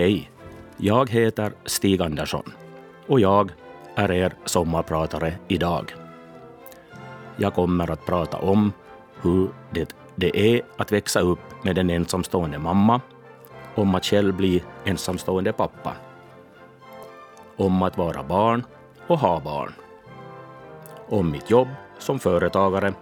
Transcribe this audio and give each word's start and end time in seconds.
Hej, 0.00 0.30
jag 0.76 1.10
heter 1.10 1.52
Stig 1.64 2.02
Andersson 2.02 2.52
och 3.06 3.20
jag 3.20 3.52
är 3.94 4.12
er 4.12 4.34
sommarpratare 4.44 5.34
idag. 5.48 5.94
Jag 7.36 7.54
kommer 7.54 7.90
att 7.90 8.06
prata 8.06 8.38
om 8.38 8.72
hur 9.22 9.48
det, 9.70 9.94
det 10.16 10.56
är 10.56 10.62
att 10.76 10.92
växa 10.92 11.20
upp 11.20 11.64
med 11.64 11.78
en 11.78 11.90
ensamstående 11.90 12.58
mamma, 12.58 13.00
om 13.74 13.94
att 13.94 14.04
själv 14.04 14.36
bli 14.36 14.62
ensamstående 14.84 15.52
pappa, 15.52 15.92
om 17.56 17.82
att 17.82 17.98
vara 17.98 18.22
barn 18.22 18.64
och 19.06 19.18
ha 19.18 19.40
barn, 19.40 19.72
om 21.08 21.30
mitt 21.30 21.50
jobb 21.50 21.68
som 21.98 22.18
företagare 22.18 22.94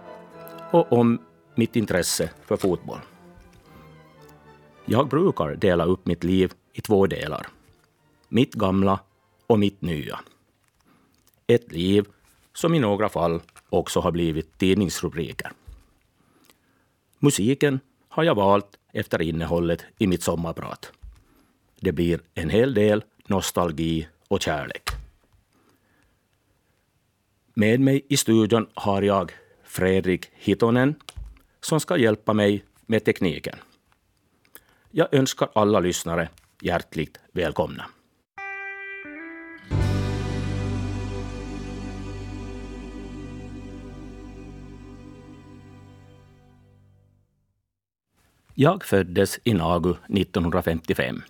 och 0.71 0.93
om 0.93 1.21
mitt 1.55 1.75
intresse 1.75 2.29
för 2.45 2.57
fotboll. 2.57 2.99
Jag 4.85 5.07
brukar 5.07 5.55
dela 5.55 5.85
upp 5.85 6.05
mitt 6.05 6.23
liv 6.23 6.53
i 6.73 6.81
två 6.81 7.07
delar. 7.07 7.47
Mitt 8.27 8.53
gamla 8.53 8.99
och 9.47 9.59
mitt 9.59 9.81
nya. 9.81 10.19
Ett 11.47 11.71
liv 11.71 12.05
som 12.53 12.75
i 12.75 12.79
några 12.79 13.09
fall 13.09 13.41
också 13.69 13.99
har 13.99 14.11
blivit 14.11 14.57
tidningsrubriker. 14.57 15.51
Musiken 17.19 17.79
har 18.07 18.23
jag 18.23 18.35
valt 18.35 18.77
efter 18.91 19.21
innehållet 19.21 19.85
i 19.97 20.07
mitt 20.07 20.23
sommarprat. 20.23 20.91
Det 21.79 21.91
blir 21.91 22.19
en 22.33 22.49
hel 22.49 22.73
del 22.73 23.03
nostalgi 23.27 24.07
och 24.27 24.41
kärlek. 24.41 24.89
Med 27.53 27.79
mig 27.79 28.05
i 28.09 28.17
studion 28.17 28.67
har 28.73 29.01
jag 29.01 29.31
Fredrik 29.63 30.29
Hitonen 30.33 30.95
som 31.61 31.79
ska 31.79 31.97
hjälpa 31.97 32.33
mig 32.33 32.63
med 32.85 33.05
tekniken. 33.05 33.55
Jag 34.91 35.13
önskar 35.13 35.49
alla 35.53 35.79
lyssnare 35.79 36.29
hjärtligt 36.61 37.19
välkomna. 37.31 37.85
Jag 48.61 48.83
föddes 48.83 49.39
i 49.43 49.53
Nagu 49.53 49.89
1955. 49.89 51.21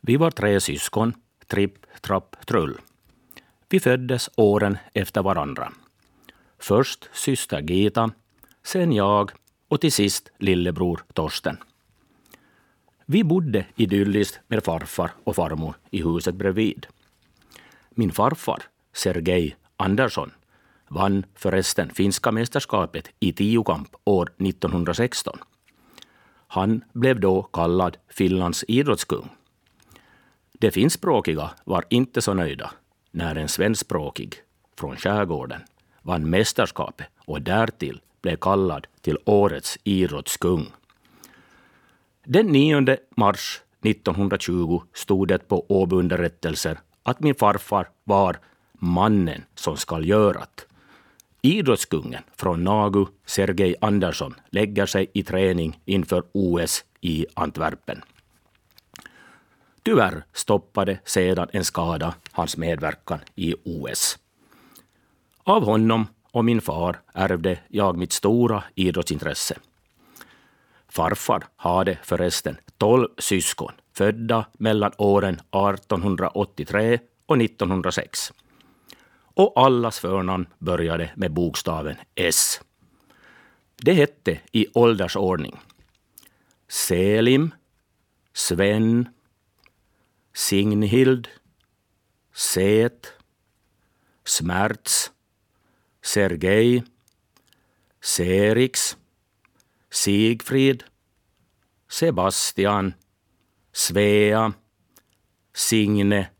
Vi 0.00 0.16
var 0.16 0.30
tre 0.30 0.60
syskon, 0.60 1.14
tripp, 1.46 1.86
trapp, 2.00 2.46
trull. 2.46 2.80
Vi 3.68 3.80
föddes 3.80 4.30
åren 4.36 4.78
efter 4.94 5.22
varandra. 5.22 5.72
Först 6.58 7.08
syster 7.12 7.60
Gita, 7.60 8.10
sen 8.62 8.92
jag 8.92 9.30
och 9.68 9.80
till 9.80 9.92
sist 9.92 10.30
lillebror 10.38 11.00
Torsten. 11.12 11.56
Vi 13.12 13.24
bodde 13.24 13.66
idylliskt 13.76 14.40
med 14.48 14.64
farfar 14.64 15.10
och 15.24 15.36
farmor 15.36 15.74
i 15.90 16.02
huset 16.02 16.34
bredvid. 16.34 16.86
Min 17.90 18.12
farfar, 18.12 18.62
Sergej 18.92 19.56
Andersson, 19.76 20.30
vann 20.88 21.24
förresten 21.34 21.90
finska 21.90 22.32
mästerskapet 22.32 23.10
i 23.20 23.32
tiokamp 23.32 23.88
år 24.04 24.30
1916. 24.38 25.38
Han 26.46 26.84
blev 26.92 27.20
då 27.20 27.42
kallad 27.42 27.96
Finlands 28.08 28.64
idrottskung. 28.68 29.28
De 30.52 30.70
finskspråkiga 30.70 31.50
var 31.64 31.84
inte 31.90 32.22
så 32.22 32.34
nöjda 32.34 32.70
när 33.10 33.36
en 33.36 33.48
svenskspråkig 33.48 34.34
från 34.78 34.96
skärgården 34.96 35.60
vann 36.02 36.30
mästerskapet 36.30 37.06
och 37.18 37.42
därtill 37.42 38.00
blev 38.22 38.36
kallad 38.36 38.86
till 39.00 39.18
årets 39.24 39.78
idrottskung. 39.84 40.72
Den 42.32 42.46
9 42.46 42.96
mars 43.16 43.60
1920 43.84 44.82
stod 44.94 45.28
det 45.28 45.48
på 45.48 45.66
Åbyunderrättelser 45.68 46.78
att 47.02 47.20
min 47.20 47.34
farfar 47.34 47.88
var 48.04 48.38
mannen 48.72 49.42
som 49.54 49.76
skall 49.76 50.08
görat. 50.08 50.66
Idrottskungen 51.42 52.22
från 52.36 52.64
Nagu, 52.64 53.06
Sergej 53.26 53.74
Andersson, 53.80 54.34
lägger 54.50 54.86
sig 54.86 55.10
i 55.12 55.22
träning 55.22 55.80
inför 55.84 56.22
OS 56.32 56.84
i 57.00 57.26
Antwerpen. 57.34 58.02
Tyvärr 59.82 60.24
stoppade 60.32 60.98
sedan 61.04 61.48
en 61.52 61.64
skada 61.64 62.14
hans 62.32 62.56
medverkan 62.56 63.18
i 63.34 63.54
OS. 63.64 64.18
Av 65.44 65.64
honom 65.64 66.06
och 66.32 66.44
min 66.44 66.60
far 66.60 67.00
ärvde 67.14 67.58
jag 67.68 67.98
mitt 67.98 68.12
stora 68.12 68.64
idrottsintresse. 68.74 69.56
Farfar 70.90 71.46
hade 71.56 71.98
förresten 72.02 72.56
tolv 72.78 73.08
syskon 73.18 73.72
födda 73.92 74.46
mellan 74.58 74.92
åren 74.98 75.34
1883 75.34 76.98
och 77.26 77.42
1906. 77.42 78.32
Och 79.34 79.52
allas 79.56 79.98
förnamn 79.98 80.46
började 80.58 81.10
med 81.16 81.32
bokstaven 81.32 81.96
S. 82.14 82.60
Det 83.76 83.92
hette 83.92 84.40
i 84.52 84.66
åldersordning 84.74 85.60
Selim, 86.68 87.54
Sven, 88.32 89.08
Signhild, 90.34 91.28
Set, 92.34 93.12
Smärts, 94.24 95.10
Sergej, 96.02 96.84
Serix, 98.00 98.96
Sigfrid, 99.90 100.84
Sebastian, 101.88 102.94
Svea, 103.72 104.52
Signe 105.54 106.30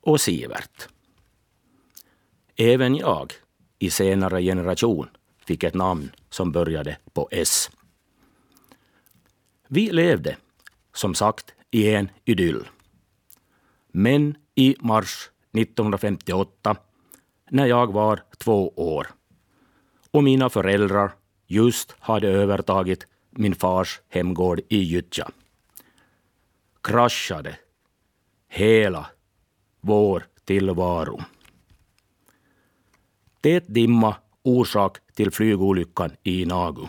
och 0.00 0.20
Sivert. 0.20 0.88
Även 2.56 2.96
jag, 2.96 3.32
i 3.78 3.90
senare 3.90 4.42
generation, 4.42 5.08
fick 5.46 5.64
ett 5.64 5.74
namn 5.74 6.12
som 6.30 6.52
började 6.52 6.98
på 7.12 7.28
S. 7.30 7.70
Vi 9.68 9.90
levde, 9.90 10.36
som 10.92 11.14
sagt, 11.14 11.54
i 11.70 11.94
en 11.94 12.08
idyll. 12.24 12.68
Men 13.92 14.36
i 14.54 14.76
mars 14.78 15.30
1958, 15.52 16.76
när 17.50 17.66
jag 17.66 17.92
var 17.92 18.22
två 18.38 18.68
år 18.76 19.06
och 20.10 20.24
mina 20.24 20.50
föräldrar 20.50 21.12
just 21.52 21.94
hade 21.98 22.28
övertagit 22.28 23.06
min 23.30 23.54
fars 23.54 24.00
hemgård 24.08 24.60
i 24.68 24.78
Gyttja, 24.78 25.30
kraschade 26.82 27.58
hela 28.48 29.06
vår 29.80 30.26
tillvaro. 30.44 31.20
Tät 33.40 33.64
dimma 33.66 34.16
orsak 34.42 34.98
till 35.14 35.30
flygolyckan 35.30 36.10
i 36.22 36.44
Nagu 36.44 36.88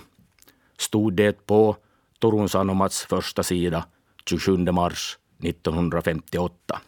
stod 0.77 1.13
det 1.13 1.45
på 1.45 1.77
Turun 2.19 2.49
Sanomats 2.49 3.05
första 3.05 3.43
sida 3.43 3.85
27 4.25 4.57
mars 4.57 5.17
1958. 5.43 6.81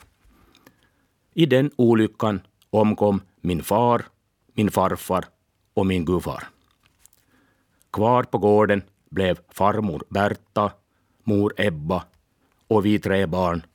I 1.34 1.46
den 1.46 1.72
olyckan 1.76 2.42
omkom 2.70 3.22
min 3.42 3.64
far, 3.64 4.06
min 4.54 4.72
farfar 4.72 5.26
och 5.74 5.86
min 5.86 6.06
gudfar. 6.06 6.55
Kvar 7.96 8.24
på 8.24 8.38
gården 8.38 8.84
blev 9.10 9.40
farmor 9.50 10.04
Berta, 10.10 10.72
mor 11.24 11.54
Ebba 11.58 12.04
och 12.68 12.86
vi 12.86 13.00
tre 13.00 13.26
barn, 13.26 13.66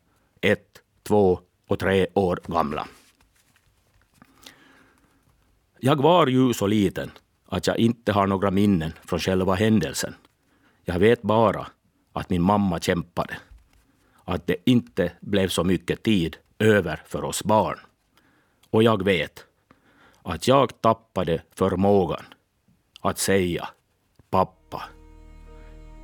ett, 0.40 0.82
två 1.02 1.40
och 1.68 1.78
tre 1.78 2.06
år 2.14 2.40
gamla. 2.46 2.88
Jag 5.78 6.02
var 6.02 6.26
ju 6.26 6.54
så 6.54 6.66
liten 6.66 7.10
att 7.46 7.66
jag 7.66 7.78
inte 7.78 8.12
har 8.12 8.26
några 8.26 8.50
minnen 8.50 8.92
från 9.04 9.18
själva 9.18 9.54
händelsen. 9.54 10.14
Jag 10.84 10.98
vet 10.98 11.22
bara 11.22 11.66
att 12.12 12.30
min 12.30 12.42
mamma 12.42 12.80
kämpade. 12.80 13.36
Att 14.24 14.46
det 14.46 14.56
inte 14.64 15.12
blev 15.20 15.48
så 15.48 15.64
mycket 15.64 16.02
tid 16.02 16.36
över 16.58 17.02
för 17.06 17.24
oss 17.24 17.44
barn. 17.44 17.78
Och 18.70 18.82
jag 18.82 19.04
vet 19.04 19.44
att 20.22 20.48
jag 20.48 20.80
tappade 20.80 21.42
förmågan 21.54 22.24
att 23.00 23.18
säga. 23.18 23.68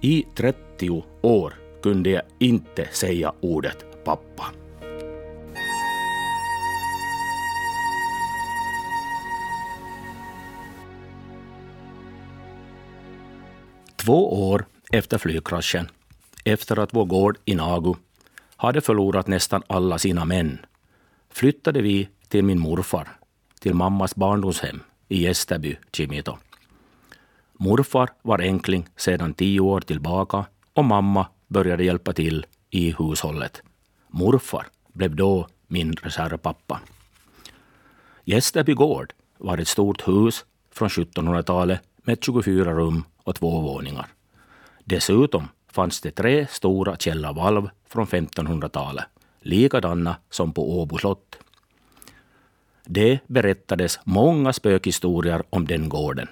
I 0.00 0.26
30 0.34 1.04
år 1.22 1.54
kunde 1.82 2.10
jag 2.10 2.22
inte 2.38 2.88
säga 2.92 3.32
ordet 3.40 4.04
pappa. 4.04 4.44
Två 13.96 14.50
år 14.50 14.66
efter 14.92 15.18
flygkraschen, 15.18 15.88
efter 16.44 16.78
att 16.78 16.94
vår 16.94 17.04
gård 17.04 17.38
i 17.44 17.54
Nagu 17.54 17.94
hade 18.56 18.80
förlorat 18.80 19.26
nästan 19.26 19.62
alla 19.66 19.98
sina 19.98 20.24
män, 20.24 20.58
flyttade 21.30 21.82
vi 21.82 22.08
till 22.28 22.44
min 22.44 22.60
morfar, 22.60 23.08
till 23.60 23.74
mammas 23.74 24.14
barndomshem 24.14 24.80
i 25.08 25.22
Gästerby, 25.22 25.76
Kimito. 25.92 26.36
Morfar 27.58 28.10
var 28.22 28.38
enkling 28.38 28.88
sedan 28.96 29.34
tio 29.34 29.60
år 29.60 29.80
tillbaka 29.80 30.44
och 30.72 30.84
mamma 30.84 31.26
började 31.46 31.84
hjälpa 31.84 32.12
till 32.12 32.46
i 32.70 32.94
hushållet. 32.98 33.62
Morfar 34.08 34.66
blev 34.92 35.16
då 35.16 35.48
min 35.66 35.92
reservpappa. 35.92 36.80
Gästerby 38.24 38.74
gård 38.74 39.12
var 39.38 39.58
ett 39.58 39.68
stort 39.68 40.08
hus 40.08 40.44
från 40.72 40.88
1700-talet 40.88 41.80
med 41.96 42.24
24 42.24 42.72
rum 42.72 43.04
och 43.24 43.34
två 43.34 43.60
våningar. 43.60 44.06
Dessutom 44.84 45.48
fanns 45.72 46.00
det 46.00 46.10
tre 46.10 46.46
stora 46.50 46.96
källarvalv 46.96 47.68
från 47.88 48.06
1500-talet, 48.06 49.04
likadana 49.40 50.16
som 50.30 50.52
på 50.52 50.80
Åbo 50.80 50.98
slott. 50.98 51.36
Det 52.84 53.18
berättades 53.26 54.00
många 54.04 54.52
spökhistorier 54.52 55.42
om 55.50 55.66
den 55.66 55.88
gården. 55.88 56.28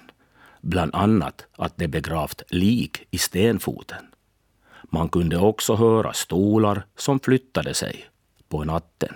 Bland 0.67 0.95
annat 0.95 1.45
att 1.57 1.77
det 1.77 1.87
begravt 1.87 2.41
lik 2.49 3.07
i 3.11 3.17
stenfoten. 3.17 4.05
Man 4.83 5.09
kunde 5.09 5.37
också 5.37 5.75
höra 5.75 6.13
stolar 6.13 6.85
som 6.95 7.19
flyttade 7.19 7.73
sig 7.73 8.05
på 8.49 8.63
natten. 8.63 9.13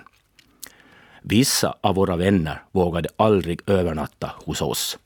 Vissa 1.22 1.74
av 1.80 1.94
våra 1.94 2.16
vänner 2.16 2.62
vågade 2.72 3.08
aldrig 3.16 3.60
övernatta 3.66 4.30
hos 4.44 4.62
oss. 4.62 4.98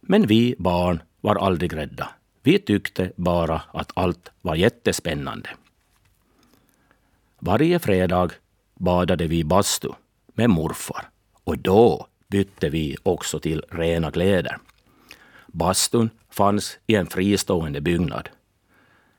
Men 0.00 0.26
vi 0.26 0.54
barn 0.58 1.02
var 1.20 1.36
aldrig 1.36 1.76
rädda. 1.76 2.08
Vi 2.42 2.58
tyckte 2.58 3.12
bara 3.16 3.62
att 3.72 3.90
allt 3.94 4.30
var 4.42 4.54
jättespännande. 4.54 5.48
Varje 7.38 7.78
fredag 7.78 8.30
badade 8.74 9.26
vi 9.26 9.44
bastu 9.44 9.88
med 10.26 10.50
morfar 10.50 11.08
och 11.44 11.58
då 11.58 12.06
bytte 12.28 12.68
vi 12.68 12.96
också 13.02 13.38
till 13.38 13.62
rena 13.70 14.10
kläder. 14.10 14.58
Bastun 15.56 16.10
fanns 16.30 16.78
i 16.86 16.94
en 16.94 17.06
fristående 17.06 17.80
byggnad. 17.80 18.28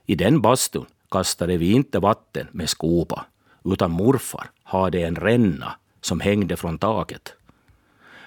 I 0.06 0.16
den 0.16 0.42
bastun 0.42 0.86
kastade 1.12 1.58
vi 1.58 1.72
inte 1.72 2.00
vatten 2.00 2.48
med 2.52 2.70
skopa, 2.70 3.26
utan 3.66 3.92
morfar 3.92 4.50
hade 4.64 5.02
en 5.02 5.16
ränna 5.16 5.76
som 6.02 6.20
hängde 6.20 6.58
från 6.58 6.78
taket. 6.78 7.34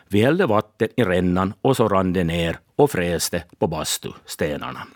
Vi 0.08 0.22
hällde 0.22 0.46
vatten 0.46 0.88
i 0.96 1.04
rännan 1.04 1.54
och 1.62 1.76
så 1.76 1.88
rann 1.88 2.12
det 2.12 2.24
ner 2.24 2.58
och 2.76 2.90
fräste 2.90 3.44
på 3.58 3.66
bastustenarna. 3.66 4.86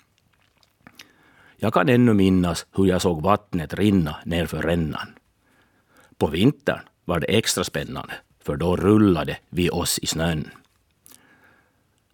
Jag 1.57 1.75
kan 1.75 1.89
ännu 1.89 2.15
minnas 2.15 2.67
hur 2.77 2.87
jag 2.87 3.03
såg 3.03 3.23
vattnet 3.23 3.75
rinna 3.75 4.17
nerför 4.25 4.63
rännan. 4.63 5.15
På 6.19 6.27
vintern 6.27 6.81
var 7.05 7.21
det 7.21 7.27
extra 7.27 7.65
spännande, 7.65 8.15
för 8.43 8.57
då 8.57 8.77
rullade 8.77 9.39
vi 9.51 9.71
oss 9.71 9.99
i 9.99 10.07
snön. 10.07 10.51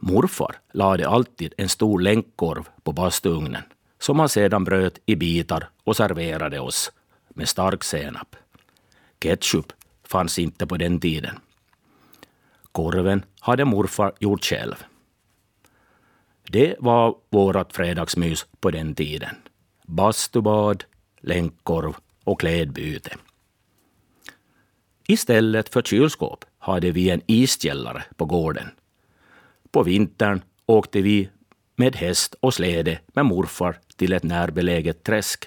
Morfar 0.02 0.56
lade 0.72 1.08
alltid 1.08 1.54
en 1.56 1.68
stor 1.68 2.00
länkkorv 2.00 2.68
på 2.82 2.92
bastuugnen 2.92 3.62
som 3.98 4.18
han 4.18 4.28
sedan 4.28 4.64
bröt 4.64 4.98
i 5.06 5.16
bitar 5.16 5.68
och 5.84 5.96
serverade 5.96 6.60
oss 6.60 6.92
med 7.28 7.48
stark 7.48 7.84
senap. 7.84 8.36
Ketchup 9.20 9.72
fanns 10.04 10.38
inte 10.38 10.66
på 10.66 10.76
den 10.76 11.00
tiden. 11.00 11.38
Korven 12.72 13.24
hade 13.40 13.64
morfar 13.64 14.12
gjort 14.18 14.44
själv. 14.44 14.84
Det 16.50 16.76
var 16.78 17.14
vårt 17.30 17.72
fredagsmys 17.72 18.46
på 18.60 18.70
den 18.70 18.94
tiden. 18.94 19.36
Bastubad, 19.86 20.84
länkkorv 21.20 21.94
och 22.24 22.40
klädbyte. 22.40 23.16
Istället 25.06 25.68
för 25.68 25.82
kylskåp 25.82 26.44
hade 26.58 26.90
vi 26.90 27.10
en 27.10 27.22
iskällare 27.26 28.04
på 28.16 28.24
gården. 28.24 28.70
På 29.72 29.82
vintern 29.82 30.42
åkte 30.66 31.00
vi 31.00 31.28
med 31.76 31.96
häst 31.96 32.34
och 32.40 32.54
släde 32.54 33.00
med 33.06 33.26
morfar 33.26 33.78
till 33.96 34.12
ett 34.12 34.22
närbeläget 34.22 35.04
träsk. 35.04 35.46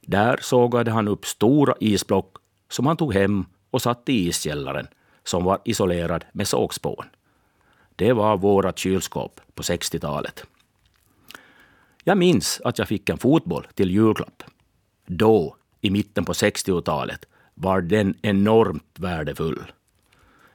Där 0.00 0.38
sågade 0.42 0.90
han 0.90 1.08
upp 1.08 1.26
stora 1.26 1.74
isblock 1.80 2.36
som 2.70 2.86
han 2.86 2.96
tog 2.96 3.14
hem 3.14 3.44
och 3.70 3.82
satte 3.82 4.12
i 4.12 4.28
iskällaren 4.28 4.86
som 5.24 5.44
var 5.44 5.60
isolerad 5.64 6.24
med 6.32 6.48
sågspån. 6.48 7.04
Det 7.96 8.12
var 8.12 8.36
vårt 8.36 8.78
kylskåp 8.78 9.40
på 9.54 9.62
60-talet. 9.62 10.44
Jag 12.04 12.18
minns 12.18 12.60
att 12.64 12.78
jag 12.78 12.88
fick 12.88 13.08
en 13.08 13.18
fotboll 13.18 13.66
till 13.74 13.90
julklapp. 13.90 14.42
Då, 15.06 15.56
i 15.80 15.90
mitten 15.90 16.24
på 16.24 16.32
60-talet, 16.32 17.24
var 17.54 17.80
den 17.80 18.14
enormt 18.22 18.98
värdefull. 18.98 19.72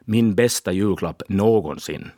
Min 0.06 0.36
bästa 0.36 0.72
julklapp 0.72 1.24
någonsin. 1.30 2.12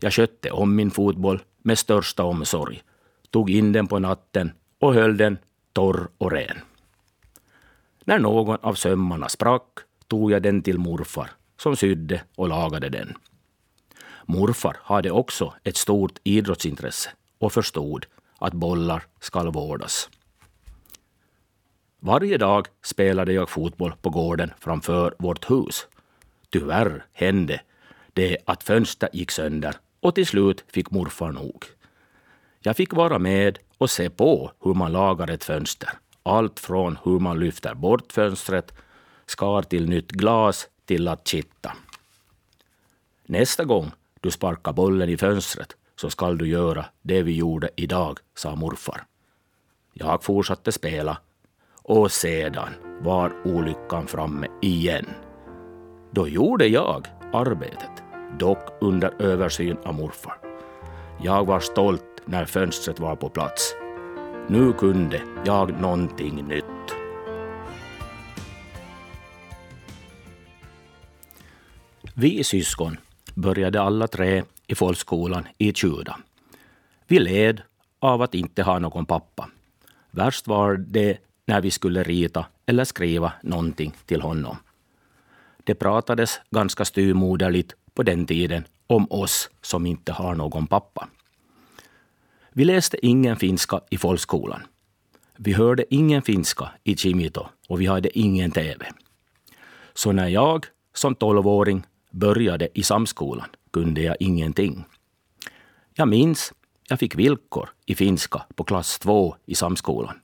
Jag 0.00 0.12
skötte 0.12 0.50
om 0.50 0.76
min 0.76 0.90
fotboll 0.90 1.40
med 1.62 1.78
största 1.78 2.24
omsorg, 2.24 2.82
tog 3.30 3.50
in 3.50 3.72
den 3.72 3.86
på 3.86 3.98
natten 3.98 4.52
och 4.78 4.94
höll 4.94 5.16
den 5.16 5.38
torr 5.72 6.08
och 6.18 6.32
ren. 6.32 6.58
När 8.04 8.18
någon 8.18 8.58
av 8.60 8.74
sömmarna 8.74 9.28
sprack 9.28 9.78
tog 10.06 10.32
jag 10.32 10.42
den 10.42 10.62
till 10.62 10.78
morfar 10.78 11.30
som 11.56 11.76
sydde 11.76 12.22
och 12.36 12.48
lagade 12.48 12.88
den. 12.88 13.14
Morfar 14.26 14.76
hade 14.82 15.10
också 15.10 15.54
ett 15.64 15.76
stort 15.76 16.18
idrottsintresse 16.24 17.10
och 17.38 17.52
förstod 17.52 18.06
att 18.38 18.52
bollar 18.52 19.02
skall 19.20 19.52
vårdas. 19.52 20.08
Varje 22.00 22.38
dag 22.38 22.66
spelade 22.82 23.32
jag 23.32 23.50
fotboll 23.50 23.92
på 24.02 24.10
gården 24.10 24.50
framför 24.60 25.14
vårt 25.18 25.50
hus. 25.50 25.86
Tyvärr 26.50 27.04
hände 27.12 27.60
det 28.12 28.36
att 28.44 28.62
fönstret 28.62 29.14
gick 29.14 29.30
sönder 29.30 29.76
och 30.00 30.14
till 30.14 30.26
slut 30.26 30.64
fick 30.68 30.90
morfar 30.90 31.32
nog. 31.32 31.64
Jag 32.60 32.76
fick 32.76 32.92
vara 32.92 33.18
med 33.18 33.58
och 33.78 33.90
se 33.90 34.10
på 34.10 34.52
hur 34.60 34.74
man 34.74 34.92
lagar 34.92 35.30
ett 35.30 35.44
fönster. 35.44 35.90
Allt 36.22 36.60
från 36.60 36.98
hur 37.04 37.18
man 37.18 37.40
lyfter 37.40 37.74
bort 37.74 38.12
fönstret, 38.12 38.72
skar 39.26 39.62
till 39.62 39.88
nytt 39.88 40.10
glas 40.10 40.68
till 40.84 41.08
att 41.08 41.28
kitta. 41.28 41.72
Nästa 43.26 43.64
gång 43.64 43.92
du 44.20 44.30
sparkar 44.30 44.72
bollen 44.72 45.08
i 45.08 45.16
fönstret 45.16 45.76
så 45.96 46.10
skall 46.10 46.38
du 46.38 46.48
göra 46.48 46.86
det 47.02 47.22
vi 47.22 47.36
gjorde 47.36 47.70
idag, 47.76 48.18
sa 48.34 48.54
morfar. 48.54 49.04
Jag 49.92 50.24
fortsatte 50.24 50.72
spela 50.72 51.18
och 51.82 52.12
sedan 52.12 52.68
var 53.00 53.32
olyckan 53.44 54.06
framme 54.06 54.46
igen. 54.62 55.06
Då 56.10 56.28
gjorde 56.28 56.66
jag 56.66 57.06
arbetet, 57.32 58.02
dock 58.38 58.68
under 58.80 59.22
översyn 59.22 59.76
av 59.84 59.94
morfar. 59.94 60.38
Jag 61.22 61.46
var 61.46 61.60
stolt 61.60 62.22
när 62.24 62.44
fönstret 62.44 63.00
var 63.00 63.16
på 63.16 63.28
plats. 63.28 63.74
Nu 64.48 64.72
kunde 64.72 65.22
jag 65.44 65.80
någonting 65.80 66.48
nytt. 66.48 66.64
Vi 72.14 72.44
syskon 72.44 72.96
började 73.34 73.82
alla 73.82 74.06
tre 74.06 74.44
i 74.66 74.74
folkskolan 74.74 75.46
i 75.58 75.72
Tjuda. 75.72 76.18
Vi 77.06 77.18
led 77.18 77.62
av 77.98 78.22
att 78.22 78.34
inte 78.34 78.62
ha 78.62 78.78
någon 78.78 79.06
pappa. 79.06 79.48
Värst 80.10 80.46
var 80.46 80.76
det 80.76 81.18
när 81.46 81.60
vi 81.60 81.70
skulle 81.70 82.02
rita 82.02 82.46
eller 82.66 82.84
skriva 82.84 83.32
någonting 83.42 83.94
till 84.06 84.20
honom. 84.20 84.56
Det 85.68 85.74
pratades 85.74 86.40
ganska 86.50 86.84
styrmoderligt 86.84 87.74
på 87.94 88.02
den 88.02 88.26
tiden 88.26 88.64
om 88.86 89.06
oss 89.10 89.50
som 89.62 89.86
inte 89.86 90.12
har 90.12 90.34
någon 90.34 90.66
pappa. 90.66 91.08
Vi 92.52 92.64
läste 92.64 93.06
ingen 93.06 93.36
finska 93.36 93.80
i 93.90 93.98
folkskolan. 93.98 94.62
Vi 95.36 95.52
hörde 95.52 95.94
ingen 95.94 96.22
finska 96.22 96.70
i 96.84 96.96
Kimito 96.96 97.46
och 97.68 97.80
vi 97.80 97.86
hade 97.86 98.18
ingen 98.18 98.50
TV. 98.50 98.92
Så 99.94 100.12
när 100.12 100.28
jag 100.28 100.66
som 100.94 101.14
tolvåring 101.14 101.86
började 102.10 102.68
i 102.74 102.82
samskolan 102.82 103.48
kunde 103.70 104.00
jag 104.00 104.16
ingenting. 104.20 104.84
Jag 105.94 106.08
minns 106.08 106.52
jag 106.88 106.98
fick 106.98 107.14
villkor 107.14 107.68
i 107.86 107.94
finska 107.94 108.42
på 108.54 108.64
klass 108.64 108.98
2 108.98 109.36
i 109.46 109.54
samskolan. 109.54 110.20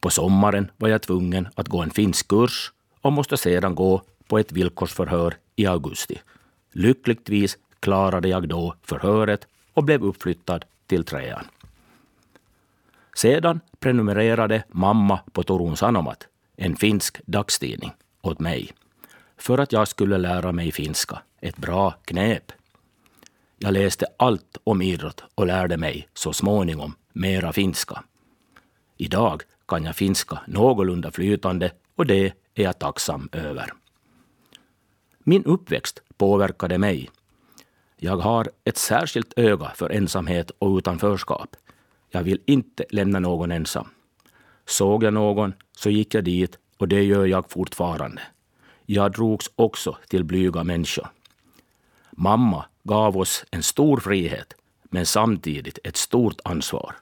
På 0.00 0.10
sommaren 0.10 0.70
var 0.76 0.88
jag 0.88 1.02
tvungen 1.02 1.48
att 1.54 1.68
gå 1.68 1.82
en 1.82 1.90
finsk 1.90 2.28
kurs 2.28 2.72
och 3.00 3.12
måste 3.12 3.36
sedan 3.36 3.74
gå 3.74 4.02
på 4.28 4.38
ett 4.38 4.52
villkorsförhör 4.52 5.36
i 5.56 5.66
augusti. 5.66 6.20
Lyckligtvis 6.72 7.58
klarade 7.80 8.28
jag 8.28 8.48
då 8.48 8.74
förhöret 8.82 9.46
och 9.74 9.84
blev 9.84 10.04
uppflyttad 10.04 10.64
till 10.86 11.04
trean. 11.04 11.46
Sedan 13.16 13.60
prenumererade 13.78 14.64
mamma 14.68 15.20
på 15.32 15.42
Torun 15.42 15.76
Sanomat, 15.76 16.28
en 16.56 16.76
finsk 16.76 17.20
dagstidning, 17.26 17.92
åt 18.20 18.40
mig 18.40 18.72
för 19.36 19.58
att 19.58 19.72
jag 19.72 19.88
skulle 19.88 20.18
lära 20.18 20.52
mig 20.52 20.72
finska. 20.72 21.22
Ett 21.40 21.56
bra 21.56 21.94
knep. 22.04 22.52
Jag 23.58 23.72
läste 23.72 24.06
allt 24.16 24.56
om 24.64 24.82
idrott 24.82 25.24
och 25.34 25.46
lärde 25.46 25.76
mig 25.76 26.08
så 26.14 26.32
småningom 26.32 26.94
mera 27.12 27.52
finska. 27.52 28.02
Idag 28.96 29.42
kan 29.68 29.84
jag 29.84 29.96
finska 29.96 30.40
någorlunda 30.46 31.10
flytande 31.10 31.70
och 31.96 32.06
det 32.06 32.32
är 32.54 32.62
jag 32.62 32.78
tacksam 32.78 33.28
över. 33.32 33.72
Min 35.26 35.44
uppväxt 35.44 36.02
påverkade 36.16 36.78
mig. 36.78 37.10
Jag 37.96 38.16
har 38.16 38.50
ett 38.64 38.76
särskilt 38.78 39.32
öga 39.36 39.72
för 39.74 39.90
ensamhet 39.90 40.50
och 40.58 40.76
utanförskap. 40.76 41.56
Jag 42.10 42.22
vill 42.22 42.40
inte 42.46 42.84
lämna 42.90 43.18
någon 43.18 43.50
ensam. 43.50 43.88
Såg 44.66 45.02
jag 45.02 45.14
någon 45.14 45.52
så 45.76 45.90
gick 45.90 46.14
jag 46.14 46.24
dit 46.24 46.58
och 46.78 46.88
det 46.88 47.02
gör 47.02 47.26
jag 47.26 47.50
fortfarande. 47.50 48.22
Jag 48.86 49.12
drogs 49.12 49.50
också 49.56 49.98
till 50.08 50.24
blyga 50.24 50.64
människor. 50.64 51.08
Mamma 52.10 52.64
gav 52.82 53.16
oss 53.16 53.44
en 53.50 53.62
stor 53.62 53.96
frihet, 54.00 54.54
men 54.82 55.06
samtidigt 55.06 55.78
ett 55.84 55.96
stort 55.96 56.40
ansvar. 56.44 56.96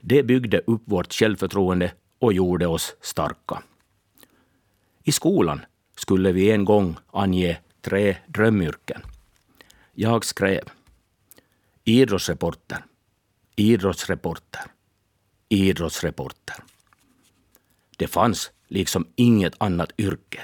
Det 0.00 0.22
byggde 0.22 0.60
upp 0.66 0.82
vårt 0.84 1.12
självförtroende 1.12 1.92
och 2.18 2.32
gjorde 2.32 2.66
oss 2.66 2.94
starka. 3.00 3.62
I 5.04 5.12
skolan 5.12 5.60
skulle 6.08 6.32
vi 6.32 6.50
en 6.50 6.64
gång 6.64 6.96
ange 7.12 7.58
tre 7.80 8.16
drömyrken. 8.26 9.02
Jag 9.92 10.24
skrev 10.24 10.62
idrottsreporter, 11.84 12.84
idrottsreporter, 13.56 14.60
idrottsreporter. 15.48 16.56
Det 17.96 18.06
fanns 18.06 18.50
liksom 18.68 19.06
inget 19.16 19.54
annat 19.58 19.90
yrke 19.98 20.40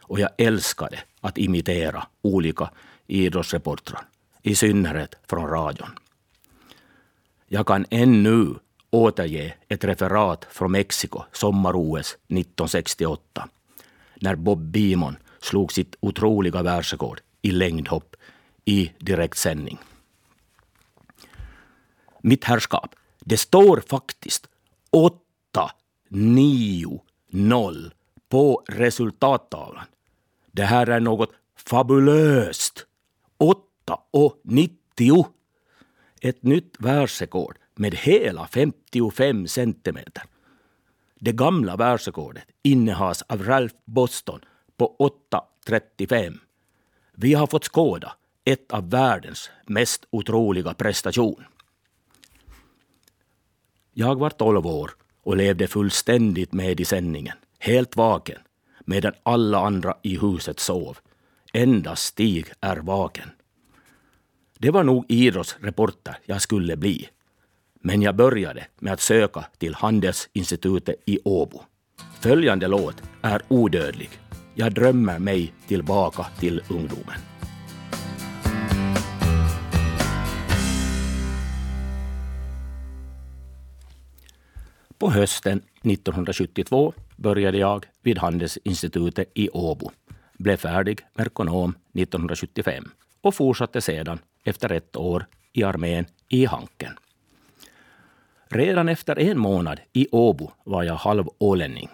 och 0.00 0.20
jag 0.20 0.30
älskade 0.38 0.98
att 1.20 1.38
imitera 1.38 2.06
olika 2.22 2.70
idrottsreportrar, 3.06 4.00
i 4.42 4.54
synnerhet 4.54 5.14
från 5.26 5.50
radion. 5.50 5.90
Jag 7.46 7.66
kan 7.66 7.86
ännu 7.90 8.54
återge 8.90 9.54
ett 9.68 9.84
referat 9.84 10.46
från 10.50 10.72
Mexiko, 10.72 11.22
sommar-OS 11.32 12.16
1968, 12.28 13.48
när 14.20 14.34
Bob 14.34 14.58
Beamon 14.58 15.16
slog 15.40 15.72
sitt 15.72 15.96
otroliga 16.00 16.62
världsrekord 16.62 17.20
i 17.42 17.50
längdhopp 17.50 18.16
i 18.64 18.92
direktsändning. 18.98 19.78
Mitt 22.22 22.44
herrskap, 22.44 22.94
det 23.20 23.36
står 23.36 23.82
faktiskt 23.88 24.48
8, 24.90 25.18
9, 26.08 27.00
0 27.30 27.94
på 28.28 28.62
resultattavlan. 28.68 29.84
Det 30.52 30.64
här 30.64 30.86
är 30.86 31.00
något 31.00 31.30
fabulöst. 31.56 32.86
8 33.38 33.62
och 34.10 34.40
90. 34.44 35.26
Ett 36.20 36.42
nytt 36.42 36.76
världsrekord 36.78 37.56
med 37.74 37.94
hela 37.94 38.46
55 38.46 39.46
centimeter. 39.48 40.22
Det 41.20 41.32
gamla 41.32 41.76
världsrekordet 41.76 42.44
innehas 42.62 43.22
av 43.22 43.42
Ralph 43.42 43.74
Boston 43.84 44.40
på 44.76 44.96
8.35. 45.66 46.38
Vi 47.14 47.34
har 47.34 47.46
fått 47.46 47.64
skåda 47.64 48.12
ett 48.44 48.72
av 48.72 48.90
världens 48.90 49.50
mest 49.66 50.04
otroliga 50.10 50.74
prestation. 50.74 51.44
Jag 53.92 54.18
var 54.18 54.30
12 54.30 54.66
år 54.66 54.90
och 55.22 55.36
levde 55.36 55.66
fullständigt 55.66 56.52
med 56.52 56.80
i 56.80 56.84
sändningen, 56.84 57.36
helt 57.58 57.96
vaken, 57.96 58.38
medan 58.84 59.12
alla 59.22 59.58
andra 59.58 59.96
i 60.02 60.18
huset 60.18 60.60
sov. 60.60 60.98
Endast 61.52 62.02
Stig 62.02 62.46
är 62.60 62.76
vaken. 62.76 63.30
Det 64.58 64.70
var 64.70 64.84
nog 64.84 65.04
idrottsreporter 65.08 66.18
jag 66.24 66.42
skulle 66.42 66.76
bli. 66.76 67.08
Men 67.80 68.02
jag 68.02 68.16
började 68.16 68.66
med 68.78 68.92
att 68.92 69.00
söka 69.00 69.44
till 69.58 69.74
Handelsinstitutet 69.74 70.96
i 71.06 71.18
Åbo. 71.24 71.60
Följande 72.20 72.68
låt 72.68 73.02
är 73.22 73.42
odödlig. 73.48 74.10
Jag 74.54 74.74
drömmer 74.74 75.18
mig 75.18 75.52
tillbaka 75.66 76.26
till 76.38 76.62
ungdomen. 76.70 77.20
På 84.98 85.10
hösten 85.10 85.58
1972 85.82 86.92
började 87.16 87.58
jag 87.58 87.86
vid 88.02 88.18
Handelsinstitutet 88.18 89.30
i 89.34 89.48
Åbo, 89.48 89.90
blev 90.32 90.56
färdig 90.56 91.00
merkonom 91.14 91.74
1975 91.94 92.84
och 93.20 93.34
fortsatte 93.34 93.80
sedan 93.80 94.18
efter 94.44 94.72
ett 94.72 94.96
år 94.96 95.26
i 95.52 95.64
armén 95.64 96.06
i 96.28 96.44
Hanken. 96.44 96.92
Redan 98.50 98.88
efter 98.88 99.18
en 99.18 99.38
månad 99.38 99.80
i 99.92 100.08
Åbo 100.12 100.50
var 100.64 100.82
jag 100.82 100.94
halvålänning. 100.94 101.88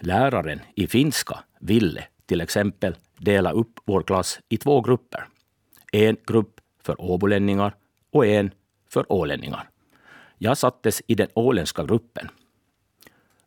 Läraren 0.00 0.60
i 0.74 0.86
finska 0.86 1.38
ville 1.60 2.04
till 2.26 2.40
exempel 2.40 2.96
dela 3.18 3.52
upp 3.52 3.80
vår 3.84 4.02
klass 4.02 4.40
i 4.48 4.56
två 4.56 4.80
grupper. 4.80 5.24
En 5.92 6.16
grupp 6.26 6.60
för 6.82 7.00
åbolänningar 7.00 7.74
och 8.10 8.26
en 8.26 8.50
för 8.88 9.12
ålänningar. 9.12 9.68
Jag 10.38 10.58
sattes 10.58 11.02
i 11.06 11.14
den 11.14 11.28
åländska 11.34 11.84
gruppen. 11.84 12.28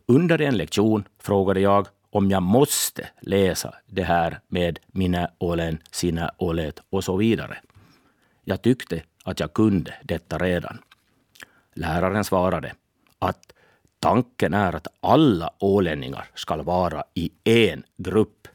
Under 0.06 0.42
en 0.42 0.58
lektion 0.58 1.04
frågade 1.20 1.60
jag 1.60 1.88
om 2.10 2.32
jag 2.32 2.44
måste 2.44 3.10
läsa 3.22 3.76
det 3.86 4.04
här 4.04 4.40
med 4.48 4.80
mina 4.88 5.30
ålen, 5.38 5.78
sina 5.92 6.32
ålet 6.38 6.82
och 6.90 7.04
så 7.04 7.18
vidare. 7.18 7.58
Jag 8.44 8.62
tyckte 8.62 9.04
att 9.24 9.40
jag 9.40 9.54
kunde 9.54 9.94
detta 10.04 10.38
redan. 10.38 10.78
Läraren 11.78 12.24
svarade 12.24 12.74
att 13.20 13.54
tanken 14.00 14.54
är 14.54 14.76
att 14.76 14.88
alla 15.00 15.54
ålänningar 15.60 16.26
ska 16.36 16.64
vara 16.64 17.04
i 17.14 17.32
en 17.44 17.84
grupp. 17.98 18.48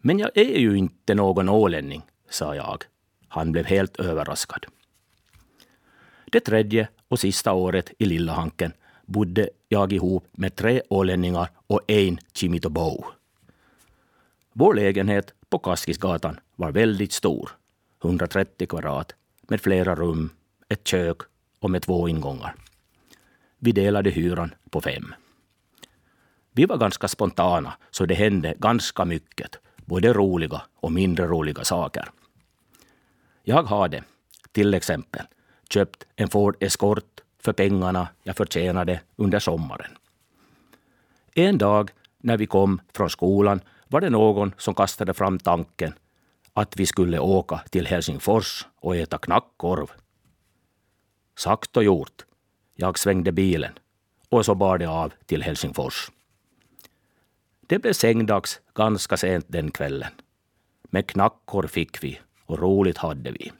Men 0.00 0.18
jag 0.18 0.30
är 0.34 0.58
ju 0.58 0.76
inte 0.76 1.14
någon 1.14 1.48
ålänning, 1.48 2.02
sa 2.30 2.54
jag. 2.54 2.84
Han 3.28 3.52
blev 3.52 3.66
helt 3.66 3.96
överraskad. 3.96 4.66
Det 6.24 6.40
tredje 6.40 6.88
och 7.08 7.20
sista 7.20 7.52
året 7.52 7.92
i 7.98 8.04
Lilla 8.04 8.32
Hanken 8.32 8.72
bodde 9.06 9.50
jag 9.68 9.92
ihop 9.92 10.28
med 10.32 10.56
tre 10.56 10.82
ålänningar 10.88 11.50
och 11.66 11.80
en 11.86 12.18
Chimitobo. 12.34 13.04
Vår 14.52 14.74
lägenhet 14.74 15.34
på 15.48 15.58
Kaskisgatan 15.58 16.40
var 16.56 16.72
väldigt 16.72 17.12
stor, 17.12 17.50
130 18.04 18.66
kvadrat, 18.66 19.14
med 19.42 19.60
flera 19.60 19.94
rum, 19.94 20.30
ett 20.68 20.86
kök 20.86 21.29
och 21.60 21.70
med 21.70 21.82
två 21.82 22.08
ingångar. 22.08 22.54
Vi 23.58 23.72
delade 23.72 24.10
hyran 24.10 24.54
på 24.70 24.80
fem. 24.80 25.14
Vi 26.52 26.66
var 26.66 26.76
ganska 26.76 27.08
spontana, 27.08 27.72
så 27.90 28.06
det 28.06 28.14
hände 28.14 28.54
ganska 28.58 29.04
mycket, 29.04 29.56
både 29.76 30.12
roliga 30.12 30.62
och 30.80 30.92
mindre 30.92 31.26
roliga 31.26 31.64
saker. 31.64 32.10
Jag 33.42 33.62
hade, 33.62 34.04
till 34.52 34.74
exempel, 34.74 35.22
köpt 35.70 36.04
en 36.16 36.28
Ford 36.28 36.56
Escort 36.60 37.20
för 37.38 37.52
pengarna 37.52 38.08
jag 38.22 38.36
förtjänade 38.36 39.00
under 39.16 39.38
sommaren. 39.38 39.90
En 41.34 41.58
dag 41.58 41.90
när 42.18 42.36
vi 42.36 42.46
kom 42.46 42.80
från 42.92 43.10
skolan 43.10 43.60
var 43.88 44.00
det 44.00 44.10
någon 44.10 44.54
som 44.58 44.74
kastade 44.74 45.14
fram 45.14 45.38
tanken 45.38 45.94
att 46.52 46.76
vi 46.76 46.86
skulle 46.86 47.18
åka 47.18 47.60
till 47.70 47.86
Helsingfors 47.86 48.66
och 48.80 48.96
äta 48.96 49.18
knackkorv. 49.18 49.90
Sagt 51.36 51.76
och 51.76 51.84
gjort. 51.84 52.24
Jag 52.74 52.98
svängde 52.98 53.32
bilen 53.32 53.72
och 54.28 54.44
så 54.44 54.54
bar 54.54 54.78
det 54.78 54.88
av 54.88 55.12
till 55.26 55.42
Helsingfors. 55.42 56.10
Det 57.60 57.78
blev 57.78 57.92
sängdags 57.92 58.60
ganska 58.74 59.16
sent 59.16 59.44
den 59.48 59.70
kvällen. 59.70 60.12
Men 60.82 61.02
knackor 61.02 61.66
fick 61.66 62.04
vi 62.04 62.20
och 62.46 62.58
roligt 62.58 62.98
hade 62.98 63.30
vi. 63.30 63.52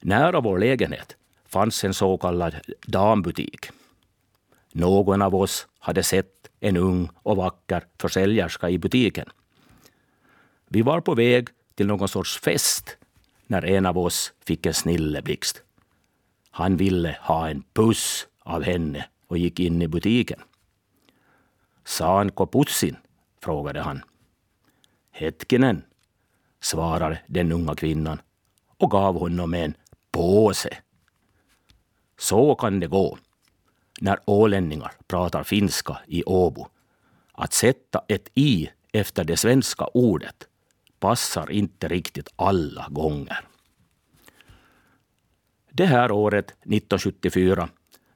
Nära 0.00 0.40
vår 0.40 0.58
lägenhet 0.58 1.16
fanns 1.46 1.84
en 1.84 1.94
så 1.94 2.18
kallad 2.18 2.54
dambutik. 2.86 3.70
Någon 4.72 5.22
av 5.22 5.34
oss 5.34 5.66
hade 5.78 6.02
sett 6.02 6.50
en 6.60 6.76
ung 6.76 7.08
och 7.14 7.36
vacker 7.36 7.84
försäljerska 7.98 8.70
i 8.70 8.78
butiken. 8.78 9.28
Vi 10.68 10.82
var 10.82 11.00
på 11.00 11.14
väg 11.14 11.48
till 11.74 11.86
någon 11.86 12.08
sorts 12.08 12.40
fest 12.40 12.96
när 13.46 13.64
en 13.64 13.86
av 13.86 13.98
oss 13.98 14.32
fick 14.44 14.66
en 14.66 14.74
snilleblixt. 14.74 15.62
Han 16.50 16.76
ville 16.76 17.18
ha 17.20 17.48
en 17.48 17.62
puss 17.72 18.26
av 18.38 18.62
henne 18.62 19.06
och 19.26 19.38
gick 19.38 19.60
in 19.60 19.82
i 19.82 19.88
butiken. 19.88 20.40
Saan 21.84 22.30
koputsin, 22.30 22.96
frågade 23.40 23.80
han. 23.80 24.02
Hetkinen, 25.10 25.82
svarade 26.60 27.20
den 27.26 27.52
unga 27.52 27.74
kvinnan 27.74 28.20
och 28.78 28.90
gav 28.90 29.18
honom 29.18 29.54
en 29.54 29.74
påse. 30.10 30.78
Så 32.18 32.54
kan 32.54 32.80
det 32.80 32.86
gå 32.86 33.18
när 34.00 34.18
ålänningar 34.24 34.92
pratar 35.06 35.44
finska 35.44 35.98
i 36.06 36.22
Åbo. 36.24 36.66
Att 37.32 37.52
sätta 37.52 38.02
ett 38.08 38.28
i 38.34 38.70
efter 38.92 39.24
det 39.24 39.36
svenska 39.36 39.84
ordet 39.84 40.48
passar 40.98 41.50
inte 41.50 41.88
riktigt 41.88 42.28
alla 42.36 42.86
gånger. 42.90 43.49
Det 45.80 45.86
här 45.86 46.12
året, 46.12 46.44
1974, 46.44 47.68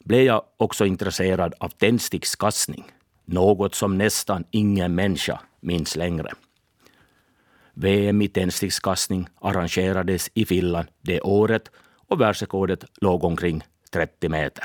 blev 0.04 0.22
jag 0.22 0.42
också 0.56 0.86
intresserad 0.86 1.54
av 1.60 1.68
tändstickskastning, 1.68 2.84
något 3.24 3.74
som 3.74 3.98
nästan 3.98 4.44
ingen 4.50 4.94
människa 4.94 5.40
minns 5.60 5.96
längre. 5.96 6.28
VM 7.74 8.22
i 8.22 8.28
tändstickskastning 8.28 9.28
arrangerades 9.40 10.30
i 10.34 10.44
Finland 10.44 10.88
det 11.00 11.20
året 11.20 11.70
och 12.08 12.20
världsrekordet 12.20 12.84
låg 13.00 13.24
omkring 13.24 13.62
30 13.90 14.28
meter. 14.28 14.64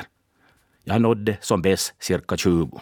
Jag 0.84 1.02
nådde 1.02 1.38
som 1.42 1.62
bäst 1.62 1.94
cirka 2.00 2.38
20. 2.38 2.82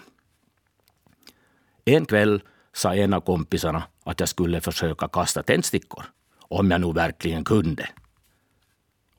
En 1.85 2.05
kväll 2.05 2.41
sa 2.73 2.95
en 2.95 3.13
av 3.13 3.21
kompisarna 3.21 3.83
att 4.03 4.19
jag 4.19 4.29
skulle 4.29 4.61
försöka 4.61 5.07
kasta 5.07 5.43
tändstickor, 5.43 6.03
om 6.39 6.71
jag 6.71 6.81
nu 6.81 6.93
verkligen 6.93 7.43
kunde. 7.43 7.89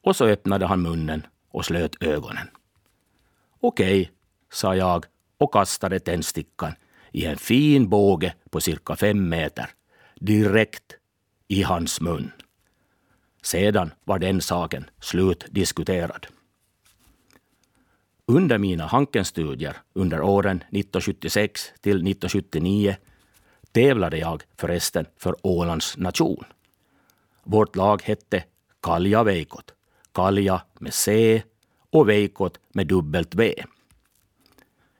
Och 0.02 0.17
så 0.17 0.25
öppnade 0.25 0.67
han 0.67 0.83
munnen 0.83 1.26
och 1.50 1.64
slöt 1.64 2.02
ögonen. 2.02 2.49
Okej, 3.61 4.12
sa 4.52 4.76
jag 4.76 5.07
och 5.38 5.52
kastade 5.52 6.00
tändstickan 6.00 6.75
i 7.12 7.25
en 7.25 7.37
fin 7.37 7.88
båge 7.88 8.35
på 8.50 8.61
cirka 8.61 8.97
fem 8.97 9.28
meter, 9.28 9.71
direkt 10.21 10.97
i 11.49 11.62
hans 11.62 12.00
mun. 12.00 12.33
Sedan 13.43 13.90
var 14.05 14.19
den 14.19 14.40
saken 14.40 14.90
slutdiskuterad. 15.00 16.26
Under 18.26 18.59
mina 18.59 18.87
Hankenstudier 18.87 19.76
under 19.93 20.21
åren 20.21 20.57
1976 20.57 21.73
till 21.81 21.97
1979 21.97 22.97
tävlade 23.73 24.19
jag 24.19 24.43
förresten 24.57 25.07
för 25.17 25.35
Ålands 25.43 25.97
nation. 25.97 26.45
Vårt 27.43 27.76
lag 27.76 28.02
hette 28.02 28.45
Kalja 28.83 29.23
Veikot. 29.23 29.75
Kalja 30.19 30.63
med 30.79 30.95
C 30.95 31.43
och 31.91 32.09
Veikot 32.09 32.61
med 32.73 32.87
dubbelt 32.87 33.35
V. 33.35 33.55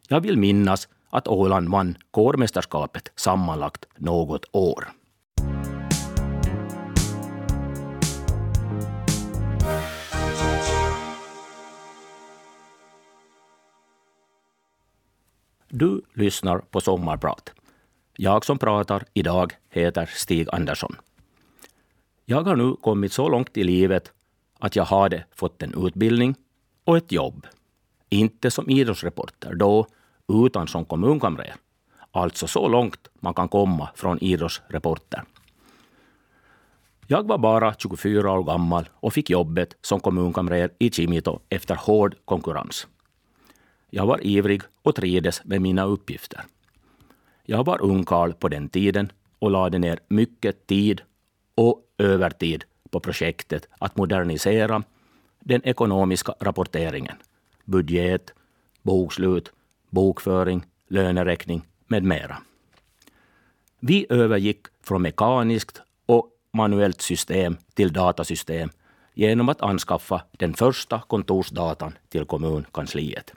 Jag 0.09 0.21
vill 0.21 0.39
minnas 0.39 0.89
att 1.11 1.29
Åland 1.29 1.69
vann 1.69 1.97
kårmästerskapet 2.11 3.13
sammanlagt 3.17 3.87
något 3.97 4.45
år. 4.53 4.89
Du 15.69 16.03
lyssnar 16.15 16.59
på 16.59 16.81
Sommarprat. 16.81 17.53
Jag 18.17 18.45
som 18.45 18.59
pratar 18.59 19.05
idag 19.15 19.53
heter 19.71 20.07
Stig 20.07 20.49
Andersson. 20.53 20.97
Jag 22.25 22.43
har 22.43 22.57
nu 22.57 22.77
kommit 22.77 23.13
så 23.13 23.29
långt 23.29 23.57
i 23.57 23.65
livet 23.65 24.13
att 24.59 24.77
jag 24.77 24.85
hade 24.85 25.25
fått 25.35 25.63
en 25.63 25.87
utbildning 25.87 26.35
och 26.85 26.97
ett 26.97 27.13
jobb. 27.13 27.47
Inte 28.09 28.51
som 28.51 28.71
idrottsreporter 28.71 29.55
då, 29.55 29.87
utan 30.47 30.69
som 30.69 30.85
kommunkamrer. 30.85 31.55
Alltså 32.11 32.47
så 32.47 32.69
långt 32.69 33.09
man 33.15 33.35
kan 33.35 33.49
komma 33.49 33.89
från 33.95 34.19
idrottsreporter. 34.19 35.23
Jag 37.07 37.29
var 37.29 37.39
bara 37.39 37.75
24 37.75 38.33
år 38.33 38.43
gammal 38.43 38.89
och 38.93 39.13
fick 39.13 39.31
jobbet 39.31 39.77
som 39.83 40.01
kommunkamrer 40.01 40.71
i 40.79 40.91
Kimito 40.91 41.41
efter 41.49 41.75
hård 41.75 42.15
konkurrens. 42.25 42.87
Jag 43.91 44.07
var 44.07 44.27
ivrig 44.27 44.63
och 44.83 44.95
trivdes 44.95 45.45
med 45.45 45.63
mina 45.63 45.85
uppgifter. 45.85 46.41
Jag 47.45 47.65
var 47.65 47.83
ungkarl 47.83 48.33
på 48.33 48.49
den 48.49 48.69
tiden 48.69 49.13
och 49.39 49.51
lade 49.51 49.79
ner 49.79 49.99
mycket 50.09 50.67
tid 50.67 51.03
och 51.55 51.83
övertid 51.99 52.65
på 52.91 53.01
projektet 53.01 53.69
att 53.79 53.97
modernisera 53.97 54.83
den 55.41 55.61
ekonomiska 55.65 56.35
rapporteringen, 56.41 57.17
budget, 57.65 58.35
bokslut, 58.83 59.53
bokföring, 59.91 60.67
löneräkning 60.89 61.63
med 61.87 62.03
mera. 62.05 62.39
Vi 63.81 64.07
övergick 64.09 64.67
från 64.83 65.03
mekaniskt 65.03 65.83
och 66.07 66.31
manuellt 66.53 67.03
system 67.03 67.57
till 67.75 67.93
datasystem 67.93 68.71
genom 69.15 69.49
att 69.49 69.61
anskaffa 69.61 70.23
den 70.31 70.55
första 70.55 71.01
kontorsdatan 71.01 71.99
till 72.09 72.25
kommunkansliet. 72.25 73.33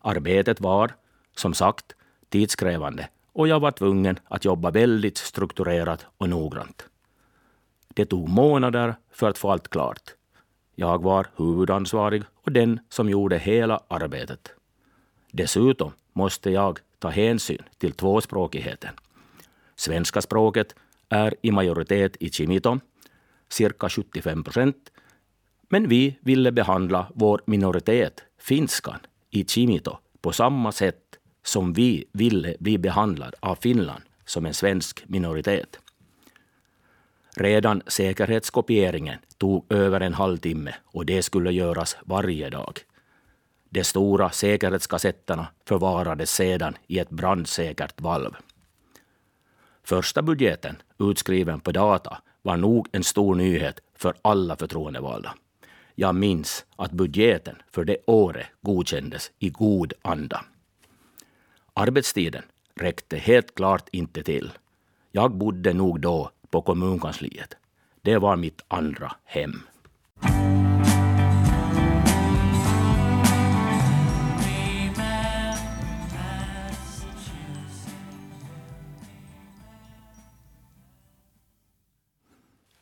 Arbetet 0.00 0.60
var, 0.60 0.92
som 1.36 1.54
sagt, 1.54 1.94
tidskrävande 2.28 3.08
och 3.32 3.48
jag 3.48 3.60
var 3.60 3.70
tvungen 3.70 4.18
att 4.24 4.44
jobba 4.44 4.70
väldigt 4.70 5.18
strukturerat 5.18 6.06
och 6.18 6.28
noggrant. 6.28 6.88
Det 7.94 8.04
tog 8.04 8.28
månader 8.28 8.94
för 9.10 9.28
att 9.28 9.38
få 9.38 9.50
allt 9.50 9.68
klart. 9.68 10.14
Jag 10.74 11.02
var 11.02 11.26
huvudansvarig 11.36 12.22
och 12.44 12.52
den 12.52 12.80
som 12.88 13.08
gjorde 13.08 13.38
hela 13.38 13.80
arbetet. 13.88 14.52
Dessutom 15.30 15.92
måste 16.12 16.50
jag 16.50 16.78
ta 16.98 17.08
hänsyn 17.08 17.62
till 17.78 17.92
tvåspråkigheten. 17.92 18.94
Svenska 19.76 20.22
språket 20.22 20.74
är 21.08 21.34
i 21.42 21.50
majoritet 21.50 22.16
i 22.20 22.30
Kimito, 22.30 22.80
cirka 23.48 23.88
75 23.88 24.44
procent, 24.44 24.90
men 25.68 25.88
vi 25.88 26.18
ville 26.20 26.52
behandla 26.52 27.06
vår 27.14 27.40
minoritet, 27.46 28.24
finskan, 28.38 28.98
i 29.30 29.44
Kimito 29.44 29.96
på 30.20 30.32
samma 30.32 30.72
sätt 30.72 31.18
som 31.44 31.72
vi 31.72 32.04
ville 32.12 32.56
bli 32.60 32.78
behandlad 32.78 33.34
av 33.40 33.54
Finland 33.54 34.02
som 34.24 34.46
en 34.46 34.54
svensk 34.54 35.04
minoritet. 35.06 35.78
Redan 37.36 37.82
säkerhetskopieringen 37.86 39.18
tog 39.38 39.72
över 39.72 40.00
en 40.00 40.14
halvtimme 40.14 40.74
och 40.84 41.06
det 41.06 41.22
skulle 41.22 41.52
göras 41.52 41.96
varje 42.04 42.50
dag. 42.50 42.80
De 43.70 43.84
stora 43.84 44.30
säkerhetskassetterna 44.30 45.46
förvarades 45.64 46.30
sedan 46.30 46.76
i 46.86 46.98
ett 46.98 47.10
brandsäkert 47.10 48.00
valv. 48.00 48.30
Första 49.82 50.22
budgeten, 50.22 50.76
utskriven 50.98 51.60
på 51.60 51.72
data, 51.72 52.18
var 52.42 52.56
nog 52.56 52.88
en 52.92 53.04
stor 53.04 53.34
nyhet 53.34 53.80
för 53.94 54.14
alla 54.22 54.56
förtroendevalda. 54.56 55.34
Jag 55.94 56.14
minns 56.14 56.64
att 56.76 56.92
budgeten 56.92 57.56
för 57.70 57.84
det 57.84 57.96
året 58.06 58.46
godkändes 58.62 59.32
i 59.38 59.50
god 59.50 59.92
anda. 60.02 60.44
Arbetstiden 61.74 62.42
räckte 62.74 63.16
helt 63.16 63.54
klart 63.54 63.88
inte 63.92 64.22
till. 64.22 64.50
Jag 65.12 65.30
bodde 65.30 65.72
nog 65.72 66.00
då 66.00 66.30
på 66.54 66.62
kommunkansliet. 66.62 67.56
Det 68.02 68.18
var 68.18 68.36
mitt 68.36 68.64
andra 68.68 69.12
hem. 69.24 69.52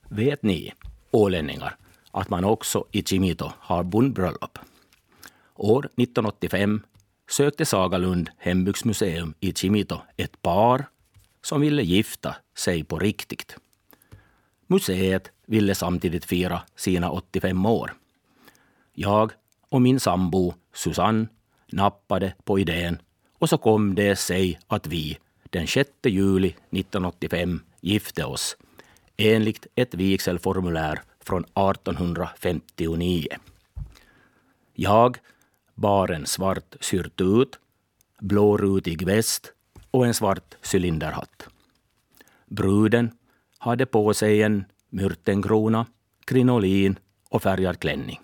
Vet 0.08 0.42
ni, 0.42 0.72
ålänningar, 1.10 1.76
att 2.10 2.30
man 2.30 2.44
också 2.44 2.84
i 2.90 3.02
Kimito 3.02 3.50
har 3.58 3.82
bondbröllop. 3.82 4.58
År 5.54 5.84
1985 5.84 6.82
sökte 7.30 7.64
Sagalund 7.64 8.30
hembygdsmuseum 8.38 9.34
i 9.40 9.52
Kimito 9.52 9.98
ett 10.16 10.42
par 10.42 10.86
som 11.42 11.60
ville 11.60 11.82
gifta 11.82 12.36
sig 12.56 12.84
på 12.84 12.98
riktigt. 12.98 13.56
Museet 14.72 15.30
ville 15.46 15.74
samtidigt 15.74 16.24
fira 16.24 16.62
sina 16.76 17.10
85 17.10 17.66
år. 17.66 17.94
Jag 18.94 19.32
och 19.68 19.82
min 19.82 20.00
sambo 20.00 20.54
Susanne 20.74 21.26
nappade 21.72 22.34
på 22.44 22.58
idén 22.58 22.98
och 23.38 23.48
så 23.48 23.58
kom 23.58 23.94
det 23.94 24.16
sig 24.16 24.60
att 24.66 24.86
vi 24.86 25.18
den 25.50 25.66
6 25.66 25.90
juli 26.04 26.48
1985 26.48 27.60
gifte 27.80 28.24
oss 28.24 28.56
enligt 29.16 29.66
ett 29.74 29.94
vigselformulär 29.94 31.02
från 31.20 31.44
1859. 31.44 33.26
Jag 34.74 35.18
bar 35.74 36.08
en 36.08 36.26
svart 36.26 36.76
syrtut, 36.80 37.58
blårutig 38.20 39.06
väst 39.06 39.52
och 39.90 40.06
en 40.06 40.14
svart 40.14 40.54
cylinderhatt. 40.72 41.48
Bruden 42.46 43.10
hade 43.62 43.86
på 43.86 44.14
sig 44.14 44.42
en 44.42 44.64
myrtenkrona, 44.90 45.86
krinolin 46.24 46.98
och 47.28 47.42
färgad 47.42 47.80
klänning. 47.80 48.20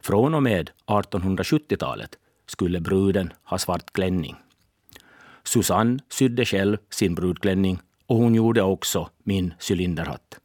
Från 0.00 0.34
och 0.34 0.42
med 0.42 0.70
1870-talet 0.86 2.18
skulle 2.46 2.80
bruden 2.80 3.32
ha 3.42 3.58
svart 3.58 3.92
klänning. 3.92 4.36
Susanne 5.44 5.98
sydde 6.08 6.44
själv 6.44 6.76
sin 6.90 7.14
brudklänning 7.14 7.78
och 8.06 8.16
hon 8.16 8.34
gjorde 8.34 8.62
också 8.62 9.08
min 9.22 9.54
cylinderhatt. 9.70 10.40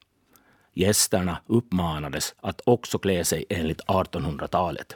Gästerna 0.73 1.37
uppmanades 1.45 2.35
att 2.41 2.61
också 2.65 2.99
klä 2.99 3.23
sig 3.23 3.45
enligt 3.49 3.81
1800-talet. 3.81 4.95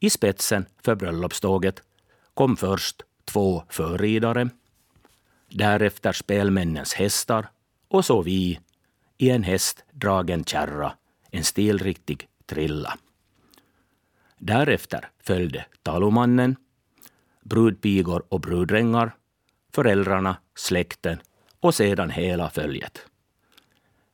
I 0.00 0.10
spetsen 0.10 0.66
för 0.82 0.94
bröllopståget 0.94 1.82
kom 2.34 2.56
först 2.56 3.02
två 3.24 3.62
förridare, 3.68 4.48
därefter 5.48 6.12
spelmännens 6.12 6.94
hästar 6.94 7.48
och 7.88 8.04
så 8.04 8.22
vi 8.22 8.60
i 9.18 9.30
en 9.30 9.42
hästdragen 9.42 10.44
kärra, 10.44 10.92
en 11.30 11.44
stilriktig 11.44 12.28
trilla. 12.46 12.98
Därefter 14.38 15.10
följde 15.22 15.66
talomannen, 15.82 16.56
brudpigor 17.40 18.22
och 18.28 18.40
brudrängar, 18.40 19.16
föräldrarna, 19.72 20.36
släkten 20.54 21.18
och 21.60 21.74
sedan 21.74 22.10
hela 22.10 22.50
följet. 22.50 23.06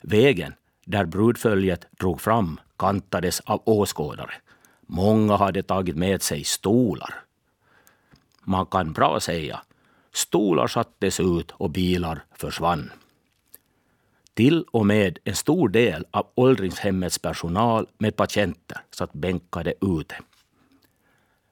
Vägen 0.02 0.54
där 0.84 1.04
brudföljet 1.04 1.86
drog 1.90 2.20
fram 2.20 2.60
kantades 2.76 3.40
av 3.40 3.62
åskådare. 3.64 4.34
Många 4.80 5.36
hade 5.36 5.62
tagit 5.62 5.96
med 5.96 6.22
sig 6.22 6.44
stolar. 6.44 7.14
Man 8.42 8.66
kan 8.66 8.92
bra 8.92 9.20
säga 9.20 9.62
stolar 10.12 10.66
sattes 10.66 11.20
ut 11.20 11.50
och 11.50 11.70
bilar 11.70 12.24
försvann. 12.34 12.90
Till 14.34 14.64
och 14.70 14.86
med 14.86 15.18
en 15.24 15.34
stor 15.34 15.68
del 15.68 16.06
av 16.10 16.26
åldringshemmets 16.34 17.18
personal 17.18 17.86
med 17.98 18.16
patienter 18.16 18.80
satt 18.90 19.12
bänkade 19.12 19.74
ute. 19.80 20.16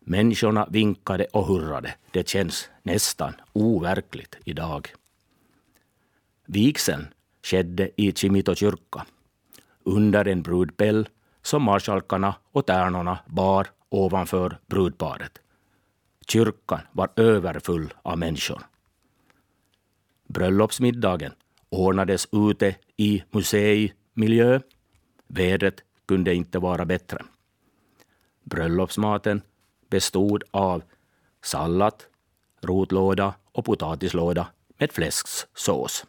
Människorna 0.01 0.67
vinkade 0.71 1.25
och 1.25 1.47
hurrade. 1.47 1.95
Det 2.11 2.29
känns 2.29 2.69
nästan 2.83 3.35
overkligt 3.53 4.37
idag. 4.45 4.89
Vigseln 6.47 7.07
skedde 7.43 7.91
i 7.97 8.13
Kimito 8.13 8.55
kyrka 8.55 9.07
under 9.85 10.29
en 10.29 10.43
brudpell 10.43 11.09
som 11.43 11.63
marskalkarna 11.63 12.35
och 12.53 12.67
tärnorna 12.67 13.19
bar 13.27 13.67
ovanför 13.89 14.59
brudparet. 14.67 15.39
Kyrkan 16.31 16.81
var 16.93 17.11
överfull 17.17 17.95
av 18.03 18.19
människor. 18.19 18.63
Bröllopsmiddagen 20.29 21.33
ordnades 21.69 22.29
ute 22.33 22.77
i 22.97 23.23
museimiljö. 23.31 24.61
Vädret 25.27 25.85
kunde 26.07 26.35
inte 26.35 26.59
vara 26.59 26.85
bättre. 26.85 27.25
Bröllopsmaten 28.45 29.43
bestod 29.89 30.45
av 30.51 30.83
sallad, 31.43 31.95
rotlåda 32.61 33.35
och 33.53 33.65
potatislåda 33.65 34.47
med 34.79 34.93
fläsksås. 34.93 36.07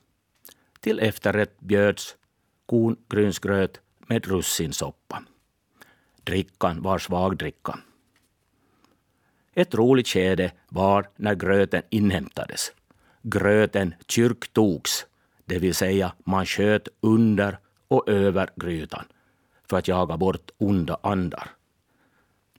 Till 0.80 1.00
efterrätt 1.00 1.60
bjöds 1.60 2.16
korngrynsgröt 2.66 3.82
med 3.98 4.28
russinsoppa. 4.28 5.24
Drickan 6.24 6.82
var 6.82 6.98
svagdricka. 6.98 7.80
Ett 9.54 9.76
roligt 9.76 10.08
skede 10.08 10.52
var 10.70 11.10
när 11.16 11.36
gröten 11.36 11.82
inhämtades. 11.90 12.72
Gröten 13.22 13.94
kyrktogs, 14.08 15.06
det 15.46 15.60
vill 15.60 15.76
säga 15.76 16.14
man 16.24 16.46
sköt 16.46 16.88
under 17.02 17.58
och 17.88 18.10
över 18.10 18.50
grytan 18.56 19.06
för 19.70 19.78
att 19.78 19.88
jaga 19.88 20.18
bort 20.18 20.52
onda 20.58 20.98
andar. 21.04 21.50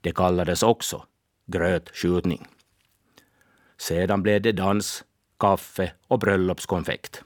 Det 0.01 0.11
kallades 0.11 0.63
också 0.63 1.05
grötskjutning. 1.45 2.47
Sedan 3.77 4.23
blev 4.23 4.41
det 4.41 4.51
dans, 4.51 5.03
kaffe 5.39 5.91
och 6.07 6.19
bröllopskonfekt. 6.19 7.23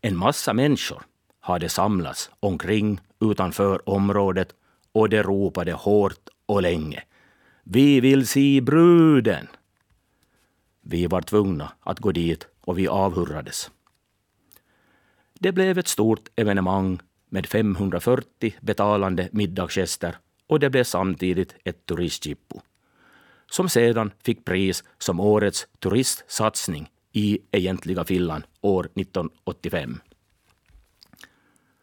En 0.00 0.16
massa 0.16 0.52
människor 0.52 1.02
hade 1.40 1.68
samlats 1.68 2.30
omkring 2.40 3.00
utanför 3.20 3.88
området 3.88 4.54
och 4.92 5.08
de 5.08 5.22
ropade 5.22 5.72
hårt 5.72 6.28
och 6.46 6.62
länge. 6.62 7.02
Vi 7.62 8.00
vill 8.00 8.26
se 8.26 8.60
bruden! 8.60 9.46
Vi 10.80 11.06
var 11.06 11.22
tvungna 11.22 11.72
att 11.80 11.98
gå 11.98 12.12
dit 12.12 12.46
och 12.60 12.78
vi 12.78 12.88
avhurrades. 12.88 13.70
Det 15.34 15.52
blev 15.52 15.78
ett 15.78 15.88
stort 15.88 16.28
evenemang 16.36 17.00
med 17.28 17.46
540 17.46 18.54
betalande 18.60 19.28
middagsgäster 19.32 20.16
och 20.46 20.60
det 20.60 20.70
blev 20.70 20.84
samtidigt 20.84 21.54
ett 21.64 21.86
turistjippo 21.86 22.60
som 23.50 23.68
sedan 23.68 24.10
fick 24.22 24.44
pris 24.44 24.84
som 24.98 25.20
årets 25.20 25.66
turistsatsning 25.78 26.90
i 27.12 27.38
egentliga 27.50 28.04
Finland 28.04 28.44
år 28.60 28.84
1985. 28.84 30.00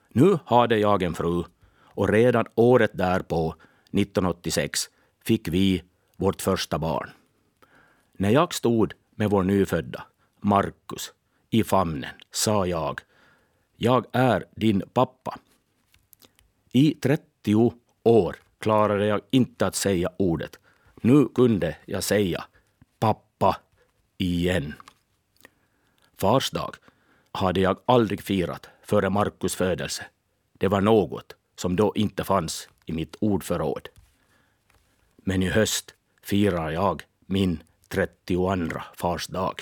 Nu 0.10 0.40
hade 0.46 0.78
jag 0.78 1.04
en 1.04 1.14
fru 1.14 1.44
och 1.84 2.10
redan 2.10 2.46
året 2.56 2.92
därpå, 2.94 3.56
1986, 3.92 4.80
fick 5.30 5.48
vi 5.48 5.84
vårt 6.18 6.42
första 6.42 6.80
barn. 6.80 7.10
När 8.14 8.30
jag 8.30 8.54
stod 8.54 8.94
med 9.16 9.30
vår 9.30 9.44
nyfödda, 9.44 10.04
Markus, 10.42 11.14
i 11.50 11.64
famnen 11.64 12.10
sa 12.32 12.66
jag 12.66 13.02
jag 13.78 14.06
är 14.12 14.46
din 14.56 14.84
pappa. 14.94 15.40
I 16.72 16.94
30 16.94 17.74
år 18.04 18.36
klarade 18.60 19.06
jag 19.06 19.22
inte 19.32 19.68
att 19.68 19.76
säga 19.76 20.10
ordet. 20.18 20.60
Nu 21.02 21.28
kunde 21.36 21.78
jag 21.86 22.04
säga 22.04 22.46
pappa 23.00 23.58
igen. 24.18 24.74
Fars 26.18 26.52
dag 26.52 26.76
hade 27.32 27.60
jag 27.60 27.78
aldrig 27.86 28.22
firat 28.22 28.70
före 28.84 29.10
Markus 29.10 29.56
födelse. 29.56 30.06
Det 30.54 30.68
var 30.68 30.82
något 30.82 31.36
som 31.56 31.76
då 31.76 31.94
inte 31.96 32.24
fanns 32.24 32.70
i 32.86 32.94
mitt 32.94 33.16
ordförråd. 33.20 33.90
Men 35.24 35.44
i 35.44 35.50
höst 35.50 35.96
firar 36.24 36.72
jag 36.72 37.04
min 37.26 37.64
32 37.88 38.56
fars 38.96 39.28
dag. 39.28 39.62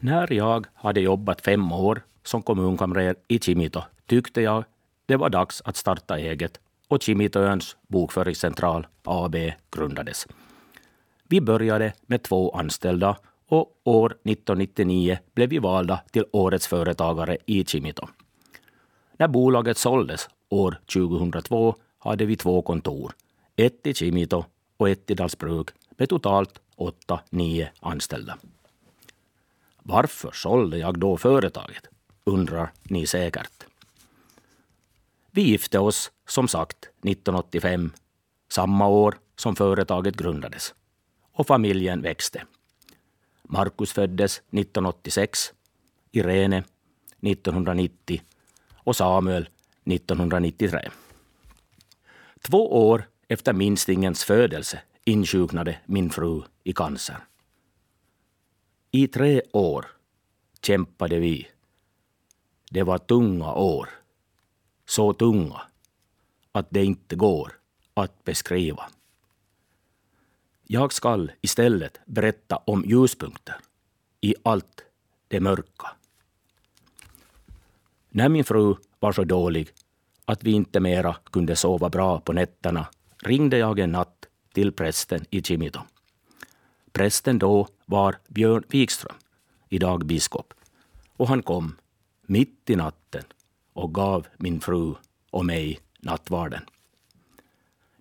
När 0.00 0.32
jag 0.32 0.66
hade 0.74 1.00
jobbat 1.00 1.40
fem 1.40 1.72
år 1.72 2.02
som 2.22 2.42
kommunkamrer 2.42 3.14
i 3.28 3.38
Kimito 3.38 3.82
tyckte 4.06 4.42
jag 4.42 4.64
det 5.06 5.16
var 5.16 5.30
dags 5.30 5.62
att 5.64 5.76
starta 5.76 6.18
eget 6.18 6.60
och 6.88 7.02
Kimitoöns 7.02 7.76
bokföringscentral 7.86 8.86
AB 9.02 9.36
grundades. 9.70 10.26
Vi 11.28 11.40
började 11.40 11.92
med 12.06 12.22
två 12.22 12.50
anställda 12.50 13.16
och 13.48 13.80
år 13.84 14.10
1999 14.10 15.18
blev 15.34 15.48
vi 15.48 15.58
valda 15.58 16.00
till 16.10 16.24
Årets 16.32 16.66
företagare 16.66 17.38
i 17.46 17.64
Kimito. 17.64 18.08
När 19.16 19.28
bolaget 19.28 19.78
såldes 19.78 20.28
år 20.48 20.78
2002 20.92 21.74
hade 21.98 22.26
vi 22.26 22.36
två 22.36 22.62
kontor, 22.62 23.12
ett 23.56 23.86
i 23.86 23.94
Kimito 23.94 24.44
och 24.76 24.88
ett 24.88 25.10
i 25.10 25.14
Dalsbruk 25.14 25.68
med 25.90 26.08
totalt 26.08 26.60
åtta, 26.76 27.20
nio 27.30 27.70
anställda. 27.80 28.38
Varför 29.82 30.30
sålde 30.32 30.78
jag 30.78 30.98
då 30.98 31.16
företaget? 31.16 31.88
undrar 32.26 32.72
ni 32.82 33.06
säkert. 33.06 33.66
Vi 35.30 35.42
gifte 35.42 35.78
oss 35.78 36.12
som 36.28 36.48
sagt 36.48 36.76
1985, 36.82 37.92
samma 38.48 38.88
år 38.88 39.18
som 39.36 39.56
företaget 39.56 40.16
grundades. 40.16 40.74
Och 41.32 41.46
familjen 41.46 42.02
växte. 42.02 42.42
Markus 43.48 43.92
föddes 43.92 44.38
1986, 44.38 45.52
Irene 46.12 46.64
1990 47.20 48.22
och 48.74 48.96
Samuel 48.96 49.48
1993. 49.84 50.90
Två 52.40 52.88
år 52.88 53.08
efter 53.28 53.52
minstingens 53.52 54.24
födelse 54.24 54.82
insjuknade 55.04 55.78
min 55.86 56.10
fru 56.10 56.42
i 56.64 56.72
cancer. 56.72 57.16
I 58.90 59.08
tre 59.08 59.42
år 59.52 59.86
kämpade 60.62 61.18
vi. 61.18 61.48
Det 62.70 62.82
var 62.82 62.98
tunga 62.98 63.52
år. 63.54 63.88
Så 64.86 65.12
tunga 65.12 65.60
att 66.52 66.66
det 66.70 66.84
inte 66.84 67.16
går 67.16 67.52
att 67.94 68.24
beskriva. 68.24 68.90
Jag 70.68 70.92
skall 70.92 71.32
istället 71.40 72.00
berätta 72.06 72.56
om 72.56 72.84
ljuspunkter 72.84 73.56
i 74.20 74.34
allt 74.42 74.84
det 75.28 75.40
mörka. 75.40 75.96
När 78.10 78.28
min 78.28 78.44
fru 78.44 78.74
var 78.98 79.12
så 79.12 79.24
dålig 79.24 79.68
att 80.24 80.44
vi 80.44 80.50
inte 80.50 80.80
mera 80.80 81.14
kunde 81.14 81.56
sova 81.56 81.88
bra 81.88 82.20
på 82.20 82.32
nätterna 82.32 82.86
ringde 83.22 83.58
jag 83.58 83.78
en 83.78 83.92
natt 83.92 84.26
till 84.52 84.72
prästen 84.72 85.24
i 85.30 85.42
Kimito. 85.42 85.80
Prästen 86.92 87.38
då 87.38 87.68
var 87.84 88.16
Björn 88.28 88.64
Wikström, 88.68 89.16
idag 89.68 90.06
biskop, 90.06 90.54
och 91.16 91.28
han 91.28 91.42
kom 91.42 91.76
mitt 92.22 92.70
i 92.70 92.76
natten 92.76 93.24
och 93.72 93.94
gav 93.94 94.26
min 94.36 94.60
fru 94.60 94.94
och 95.30 95.44
mig 95.44 95.80
nattvarden. 96.00 96.62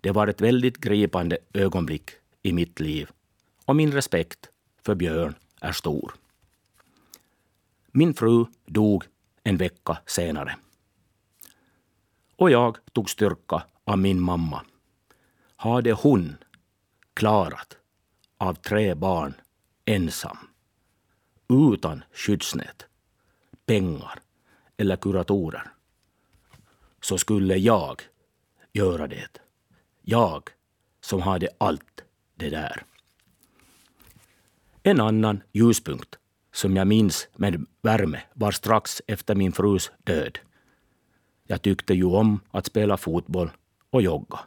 Det 0.02 0.12
var 0.12 0.28
ett 0.28 0.42
väldigt 0.42 0.78
gripande 0.78 1.38
ögonblick 1.54 2.12
i 2.46 2.54
mitt 2.54 2.80
liv 2.80 3.10
och 3.66 3.76
min 3.76 3.92
respekt 3.92 4.50
för 4.82 4.96
Björn 4.96 5.36
är 5.62 5.72
stor. 5.72 6.14
Min 7.92 8.14
fru 8.14 8.46
dog 8.66 9.04
en 9.44 9.58
vecka 9.58 9.98
senare. 10.06 10.58
Och 12.36 12.52
jag 12.52 12.78
tog 12.94 13.10
styrka 13.10 13.64
av 13.84 13.98
min 13.98 14.22
mamma. 14.22 14.66
Hade 15.56 15.92
hon 15.92 16.36
klarat 17.14 17.78
av 18.38 18.54
tre 18.54 18.94
barn 18.94 19.34
ensam, 19.86 20.38
utan 21.50 22.04
skyddsnät, 22.14 22.86
pengar 23.66 24.20
eller 24.78 24.96
kuratorer, 24.96 25.72
så 27.02 27.18
skulle 27.18 27.56
jag 27.56 28.02
göra 28.74 29.08
det. 29.08 29.42
Jag 30.02 30.50
som 31.02 31.22
hade 31.22 31.50
allt 31.58 32.05
det 32.36 32.50
där. 32.50 32.84
En 34.84 35.02
annan 35.02 35.44
ljuspunkt 35.54 36.20
som 36.54 36.76
jag 36.76 36.88
minns 36.88 37.28
med 37.36 37.66
värme 37.82 38.22
var 38.34 38.52
strax 38.52 39.02
efter 39.08 39.36
min 39.36 39.52
frus 39.52 39.92
död. 40.04 40.40
Jag 41.48 41.62
tyckte 41.62 41.94
ju 41.94 42.06
om 42.06 42.40
att 42.52 42.66
spela 42.66 42.98
fotboll 42.98 43.52
och 43.90 44.02
jogga. 44.02 44.40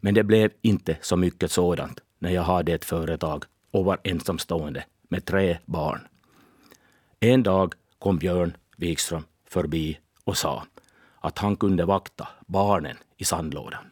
Men 0.00 0.14
det 0.14 0.24
blev 0.24 0.50
inte 0.62 0.98
så 1.00 1.16
mycket 1.16 1.50
sådant 1.50 2.00
när 2.18 2.30
jag 2.30 2.42
hade 2.42 2.72
ett 2.72 2.84
företag 2.84 3.44
och 3.70 3.84
var 3.84 3.98
ensamstående 4.04 4.84
med 5.08 5.24
tre 5.24 5.58
barn. 5.64 6.00
En 7.20 7.42
dag 7.42 7.74
kom 7.98 8.18
Björn 8.18 8.56
Wikström 8.76 9.24
förbi 9.48 9.98
och 10.24 10.36
sa 10.36 10.66
att 11.20 11.38
han 11.38 11.56
kunde 11.56 11.84
vakta 11.84 12.28
barnen 12.46 12.96
i 13.16 13.24
sandlådan 13.24 13.84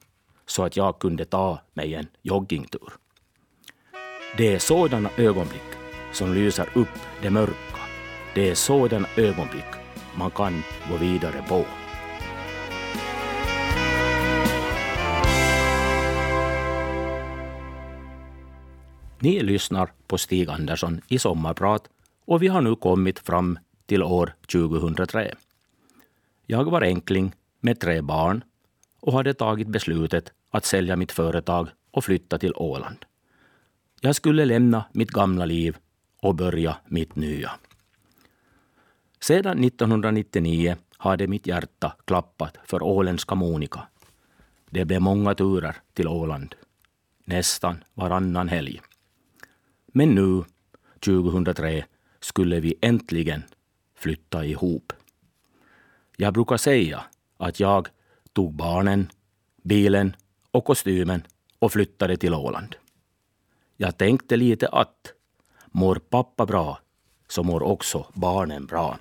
så 0.47 0.65
att 0.65 0.77
jag 0.77 0.99
kunde 0.99 1.25
ta 1.25 1.61
mig 1.73 1.95
en 1.95 2.07
joggingtur. 2.23 2.93
Det 4.37 4.55
är 4.55 4.59
sådana 4.59 5.11
ögonblick 5.17 5.63
som 6.13 6.35
lyser 6.35 6.69
upp 6.75 6.89
det 7.23 7.31
mörka. 7.31 7.81
Det 8.35 8.51
är 8.51 8.55
sådana 8.55 9.09
ögonblick 9.17 9.65
man 10.15 10.31
kan 10.31 10.63
gå 10.91 10.97
vidare 10.97 11.45
på. 11.49 11.65
Ni 19.19 19.43
lyssnar 19.43 19.91
på 20.07 20.19
Stig 20.19 20.51
Andersson 20.51 21.01
i 21.09 21.19
Sommarprat 21.19 21.89
och 22.25 22.43
vi 22.43 22.49
har 22.49 22.61
nu 22.61 22.77
kommit 22.77 23.19
fram 23.19 23.59
till 23.87 24.03
år 24.03 24.35
2003. 24.53 25.35
Jag 26.47 26.65
var 26.65 26.83
enkling 26.83 27.33
med 27.61 27.81
tre 27.81 28.01
barn 28.01 28.45
och 29.01 29.13
hade 29.13 29.35
tagit 29.35 29.69
beslutet 29.69 30.33
att 30.51 30.65
sälja 30.65 30.97
mitt 30.97 31.13
företag 31.13 31.69
och 31.91 32.05
flytta 32.05 32.39
till 32.39 32.53
Åland. 32.57 33.05
Jag 34.05 34.17
skulle 34.17 34.45
lämna 34.45 34.85
mitt 34.93 35.11
gamla 35.11 35.45
liv 35.45 35.77
och 36.21 36.35
börja 36.35 36.77
mitt 36.87 37.17
nya. 37.17 37.51
Sedan 39.21 39.65
1999 39.65 40.77
hade 40.97 41.27
mitt 41.27 41.47
hjärta 41.47 41.97
klappat 42.05 42.59
för 42.65 42.83
åländska 42.83 43.35
Monika. 43.35 43.81
Det 44.71 44.85
blev 44.85 45.01
många 45.01 45.35
turer 45.35 45.77
till 45.93 46.09
Åland, 46.09 46.55
nästan 47.25 47.85
varannan 47.95 48.49
helg. 48.49 48.81
Men 49.87 50.15
nu, 50.15 50.45
2003, 51.01 51.85
skulle 52.21 52.61
vi 52.61 52.75
äntligen 52.81 53.43
flytta 53.95 54.45
ihop. 54.45 54.93
Jag 56.17 56.35
brukar 56.35 56.57
säga 56.57 57.05
att 57.37 57.61
jag 57.61 57.89
tog 58.33 58.55
barnen, 58.55 59.11
bilen 59.63 60.17
och 60.51 60.65
kostymen 60.65 61.23
och 61.59 61.73
flyttade 61.73 62.17
till 62.17 62.35
Åland. 62.35 62.77
Jag 63.77 63.99
tänkte 63.99 64.37
lite 64.37 64.69
att 64.69 65.13
mår 65.67 65.95
pappa 65.97 66.47
bra 66.47 66.79
så 67.29 67.43
mår 67.43 67.63
också 67.63 68.07
barnen 68.13 68.67
bra. 68.67 68.99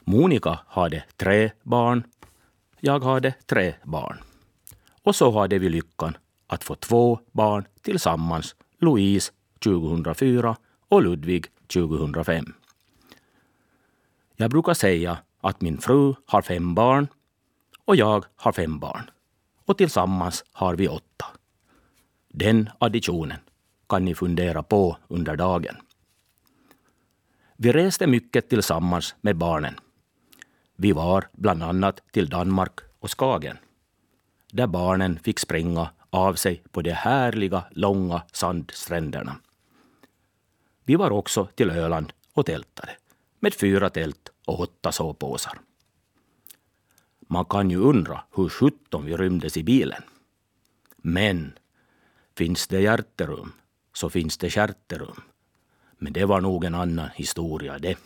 Monica 0.00 0.58
hade 0.66 1.04
tre 1.16 1.50
barn. 1.62 2.04
Jag 2.80 3.04
hade 3.04 3.34
tre 3.46 3.74
barn. 3.82 4.20
Och 5.02 5.16
så 5.16 5.30
hade 5.30 5.58
vi 5.58 5.68
lyckan 5.68 6.16
att 6.46 6.64
få 6.64 6.74
två 6.74 7.20
barn 7.32 7.64
tillsammans, 7.82 8.56
Louise 8.78 9.32
2004 9.64 10.56
och 10.88 11.02
Ludvig 11.02 11.46
2005. 11.66 12.54
Jag 14.36 14.50
brukar 14.50 14.74
säga 14.74 15.18
att 15.40 15.60
min 15.60 15.78
fru 15.78 16.14
har 16.26 16.42
fem 16.42 16.74
barn 16.74 17.08
och 17.84 17.96
jag 17.96 18.24
har 18.36 18.52
fem 18.52 18.78
barn. 18.78 19.10
Och 19.64 19.78
tillsammans 19.78 20.44
har 20.52 20.76
vi 20.76 20.88
åtta. 20.88 21.26
Den 22.32 22.70
additionen 22.78 23.38
kan 23.88 24.04
ni 24.04 24.14
fundera 24.14 24.62
på 24.62 24.96
under 25.08 25.36
dagen. 25.36 25.76
Vi 27.56 27.72
reste 27.72 28.06
mycket 28.06 28.48
tillsammans 28.48 29.14
med 29.20 29.36
barnen. 29.36 29.74
Vi 30.76 30.92
var 30.92 31.28
bland 31.32 31.62
annat 31.62 32.00
till 32.12 32.28
Danmark 32.28 32.80
och 32.98 33.10
Skagen, 33.10 33.58
där 34.52 34.66
barnen 34.66 35.18
fick 35.18 35.38
springa 35.38 35.90
av 36.10 36.34
sig 36.34 36.62
på 36.70 36.82
de 36.82 36.92
härliga 36.92 37.64
långa 37.70 38.22
sandstränderna. 38.32 39.36
Vi 40.84 40.96
var 40.96 41.10
också 41.10 41.46
till 41.54 41.70
Öland 41.70 42.12
och 42.32 42.46
tältade 42.46 42.96
med 43.40 43.54
fyra 43.54 43.90
tält 43.90 44.30
och 44.46 44.60
åtta 44.60 44.92
sovpåsar. 44.92 45.60
Man 47.28 47.44
kan 47.44 47.70
ju 47.70 47.76
undra 47.76 48.24
hur 48.36 48.48
sjutton 48.48 49.04
vi 49.04 49.16
rymdes 49.16 49.56
i 49.56 49.62
bilen. 49.62 50.02
Men 50.96 51.52
finns 52.40 52.66
det 52.66 52.80
hjärterum 52.80 53.52
så 53.92 54.10
finns 54.10 54.38
det 54.38 54.50
kärterum. 54.50 55.20
Men 55.98 56.12
det 56.12 56.24
var 56.24 56.40
nog 56.40 56.64
en 56.64 56.74
annan 56.74 57.08
historia 57.14 57.78
det. 57.78 57.98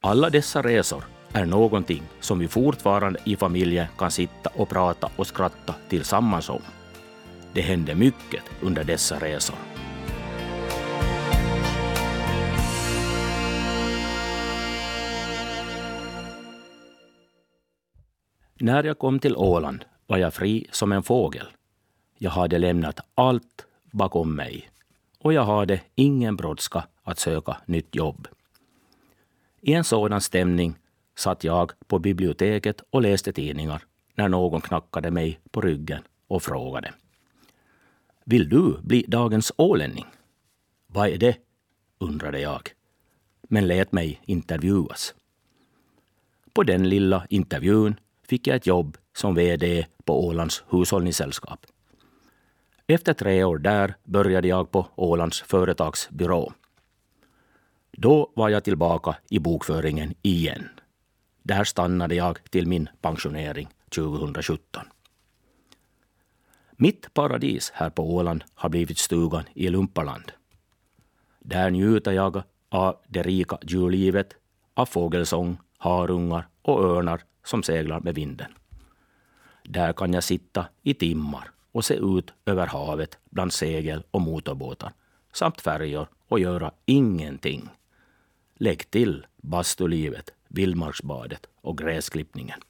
Alla 0.00 0.30
dessa 0.30 0.62
resor 0.62 1.04
är 1.32 1.46
någonting 1.46 2.02
som 2.20 2.38
vi 2.38 2.48
fortfarande 2.48 3.20
i 3.24 3.36
familjen 3.36 3.86
kan 3.98 4.10
sitta 4.10 4.50
och 4.54 4.68
prata 4.68 5.10
och 5.16 5.26
skratta 5.26 5.74
tillsammans 5.88 6.48
om. 6.48 6.62
Det 7.52 7.60
hände 7.60 7.94
mycket 7.94 8.42
under 8.62 8.84
dessa 8.84 9.18
resor. 9.18 9.56
När 18.60 18.84
jag 18.84 18.98
kom 18.98 19.18
till 19.18 19.36
Åland 19.36 19.84
var 20.06 20.18
jag 20.18 20.34
fri 20.34 20.66
som 20.70 20.92
en 20.92 21.02
fågel. 21.02 21.46
Jag 22.22 22.30
hade 22.30 22.58
lämnat 22.58 23.00
allt 23.14 23.66
bakom 23.90 24.34
mig 24.34 24.70
och 25.18 25.32
jag 25.32 25.44
hade 25.44 25.80
ingen 25.94 26.36
brådska 26.36 26.86
att 27.02 27.18
söka 27.18 27.56
nytt 27.66 27.94
jobb. 27.94 28.28
I 29.60 29.72
en 29.72 29.84
sådan 29.84 30.20
stämning 30.20 30.74
satt 31.16 31.44
jag 31.44 31.72
på 31.86 31.98
biblioteket 31.98 32.82
och 32.90 33.02
läste 33.02 33.32
tidningar 33.32 33.82
när 34.14 34.28
någon 34.28 34.60
knackade 34.60 35.10
mig 35.10 35.40
på 35.50 35.60
ryggen 35.60 36.02
och 36.26 36.42
frågade. 36.42 36.94
Vill 38.24 38.48
du 38.48 38.78
bli 38.82 39.04
dagens 39.08 39.52
ålänning? 39.56 40.06
Vad 40.86 41.08
är 41.08 41.18
det? 41.18 41.36
undrade 41.98 42.40
jag, 42.40 42.70
men 43.42 43.66
lät 43.66 43.92
mig 43.92 44.20
intervjuas. 44.24 45.14
På 46.52 46.62
den 46.62 46.88
lilla 46.88 47.26
intervjun 47.28 47.94
fick 48.28 48.46
jag 48.46 48.56
ett 48.56 48.66
jobb 48.66 48.96
som 49.16 49.34
VD 49.34 49.86
på 50.04 50.26
Ålands 50.26 50.64
hushållningssällskap. 50.70 51.66
Efter 52.94 53.12
tre 53.14 53.44
år 53.44 53.58
där 53.58 53.94
började 54.04 54.48
jag 54.48 54.70
på 54.70 54.86
Ålands 54.94 55.42
företagsbyrå. 55.42 56.52
Då 57.92 58.32
var 58.34 58.48
jag 58.48 58.64
tillbaka 58.64 59.16
i 59.30 59.38
bokföringen 59.38 60.14
igen. 60.22 60.68
Där 61.42 61.64
stannade 61.64 62.14
jag 62.14 62.38
till 62.50 62.66
min 62.66 62.88
pensionering 63.00 63.68
2017. 63.94 64.84
Mitt 66.70 67.14
paradis 67.14 67.70
här 67.74 67.90
på 67.90 68.14
Åland 68.14 68.44
har 68.54 68.68
blivit 68.68 68.98
stugan 68.98 69.44
i 69.54 69.68
Lumpaland. 69.68 70.32
Där 71.38 71.70
njuter 71.70 72.12
jag 72.12 72.42
av 72.68 72.96
det 73.08 73.22
rika 73.22 73.58
djurlivet, 73.62 74.34
av 74.74 74.86
fågelsång, 74.86 75.56
harungar 75.78 76.48
och 76.62 76.84
örnar 76.84 77.22
som 77.44 77.62
seglar 77.62 78.00
med 78.00 78.14
vinden. 78.14 78.52
Där 79.64 79.92
kan 79.92 80.12
jag 80.12 80.24
sitta 80.24 80.66
i 80.82 80.94
timmar 80.94 81.51
och 81.72 81.84
se 81.84 81.94
ut 81.94 82.32
över 82.46 82.66
havet 82.66 83.18
bland 83.30 83.52
segel 83.52 84.04
och 84.10 84.20
motorbåtar 84.20 84.92
samt 85.32 85.60
färjor 85.60 86.08
och 86.28 86.40
göra 86.40 86.72
ingenting. 86.84 87.68
Lägg 88.54 88.90
till 88.90 89.26
bastulivet, 89.36 90.30
vildmarksbadet 90.48 91.46
och 91.60 91.78
gräsklippningen. 91.78 92.60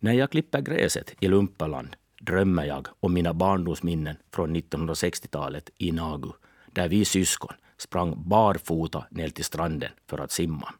När 0.00 0.12
jag 0.12 0.30
klipper 0.30 0.60
gräset 0.60 1.14
i 1.20 1.28
Lumpaland 1.28 1.96
drömmer 2.20 2.64
jag 2.64 2.88
om 3.00 3.12
mina 3.12 3.34
barndomsminnen 3.34 4.16
från 4.30 4.56
1960-talet 4.56 5.70
i 5.78 5.92
Nagu, 5.92 6.32
där 6.72 6.88
vi 6.88 7.04
syskon 7.04 7.54
sprang 7.76 8.28
barfota 8.28 9.04
ner 9.10 9.28
till 9.28 9.44
stranden 9.44 9.90
för 10.06 10.18
att 10.18 10.32
simma. 10.32 10.74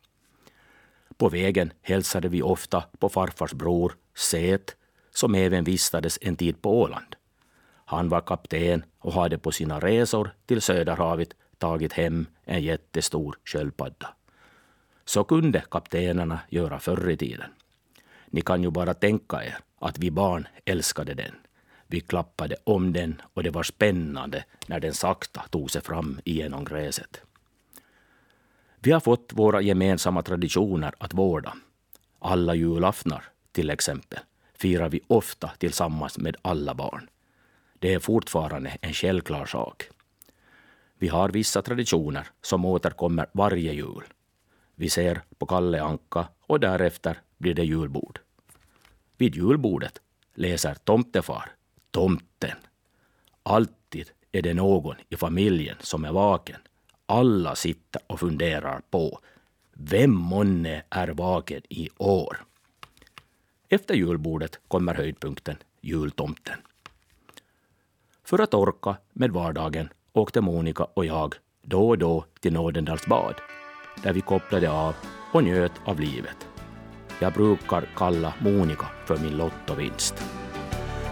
På 1.17 1.29
vägen 1.29 1.73
hälsade 1.83 2.29
vi 2.29 2.43
ofta 2.43 2.85
på 2.99 3.09
farfars 3.09 3.53
bror 3.53 3.93
Seth, 4.15 4.75
som 5.17 5.35
även 5.35 5.65
vistades 5.65 6.19
en 6.23 6.37
tid 6.37 6.63
på 6.63 6.81
Åland. 6.81 7.17
Han 7.85 8.09
var 8.09 8.21
kapten 8.21 8.85
och 8.99 9.13
hade 9.13 9.39
på 9.39 9.53
sina 9.53 9.81
resor 9.81 10.31
till 10.47 10.63
Söderhavet 10.63 11.35
tagit 11.59 11.93
hem 11.93 12.27
en 12.45 12.63
jättestor 12.63 13.39
sköldpadda. 13.45 14.15
Så 15.05 15.25
kunde 15.25 15.61
kaptenerna 15.71 16.41
göra 16.49 16.79
förr 16.79 17.11
i 17.11 17.17
tiden. 17.17 17.51
Ni 18.27 18.41
kan 18.41 18.63
ju 18.63 18.71
bara 18.71 18.95
tänka 18.95 19.45
er 19.45 19.59
att 19.79 19.99
vi 19.99 20.11
barn 20.11 20.49
älskade 20.65 21.15
den. 21.15 21.35
Vi 21.87 22.01
klappade 22.01 22.57
om 22.65 22.93
den 22.93 23.23
och 23.35 23.43
det 23.43 23.51
var 23.51 23.63
spännande 23.63 24.45
när 24.67 24.81
den 24.81 24.95
sakta 24.95 25.43
tog 25.51 25.71
sig 25.71 25.83
fram 25.83 26.21
igenom 26.25 26.65
gräset. 26.65 27.21
Vi 28.79 28.93
har 28.93 29.01
fått 29.01 29.33
våra 29.33 29.61
gemensamma 29.61 30.23
traditioner 30.23 30.95
att 30.99 31.15
vårda. 31.15 31.53
Alla 32.19 32.55
julaftnar, 32.55 33.25
till 33.53 33.71
exempel, 33.71 34.21
firar 34.59 34.89
vi 34.89 35.01
ofta 35.07 35.51
tillsammans 35.59 36.19
med 36.19 36.37
alla 36.43 36.75
barn. 36.75 37.09
Det 37.79 37.95
är 37.95 37.99
fortfarande 37.99 38.79
en 38.81 38.93
självklar 38.93 39.47
sak. 39.47 39.89
Vi 40.99 41.09
har 41.09 41.29
vissa 41.29 41.63
traditioner 41.63 42.29
som 42.43 42.65
återkommer 42.65 43.27
varje 43.33 43.73
jul. 43.73 44.05
Vi 44.75 44.91
ser 44.91 45.23
på 45.39 45.47
Kalle 45.47 45.83
Anka 45.83 46.29
och 46.47 46.61
därefter 46.61 47.21
blir 47.39 47.55
det 47.55 47.65
julbord. 47.65 48.21
Vid 49.17 49.35
julbordet 49.35 50.01
läser 50.35 50.75
tomtefar 50.75 51.51
Tomten. 51.91 52.57
Alltid 53.43 54.11
är 54.33 54.43
det 54.43 54.55
någon 54.55 54.97
i 55.09 55.17
familjen 55.17 55.77
som 55.81 56.05
är 56.05 56.13
vaken. 56.13 56.61
Alla 57.07 57.55
sitter 57.55 58.03
och 58.07 58.21
funderar 58.21 58.81
på 58.91 59.21
vem 59.73 60.15
månne 60.15 60.83
är 60.91 61.09
vaken 61.09 61.63
i 61.69 61.89
år? 61.97 62.45
Efter 63.69 63.95
julbordet 63.95 64.61
kommer 64.69 64.95
höjdpunkten, 64.95 65.57
jultomten. 65.81 66.59
För 68.25 68.39
att 68.39 68.55
orka 68.55 68.97
med 69.13 69.31
vardagen 69.31 69.89
åkte 70.13 70.41
Monica 70.41 70.85
och 70.85 71.05
jag 71.05 71.35
då 71.63 71.89
och 71.89 71.99
då 71.99 72.25
till 72.41 72.53
Nådendals 72.53 73.07
bad, 73.07 73.35
där 74.03 74.13
vi 74.13 74.21
kopplade 74.21 74.71
av 74.71 74.95
och 75.33 75.45
njöt 75.45 75.73
av 75.85 76.01
livet. 76.01 76.49
Jag 77.21 77.33
brukar 77.33 77.89
kalla 77.97 78.35
Monica 78.41 78.87
för 79.07 79.19
min 79.19 79.37
lottovinst. 79.37 80.15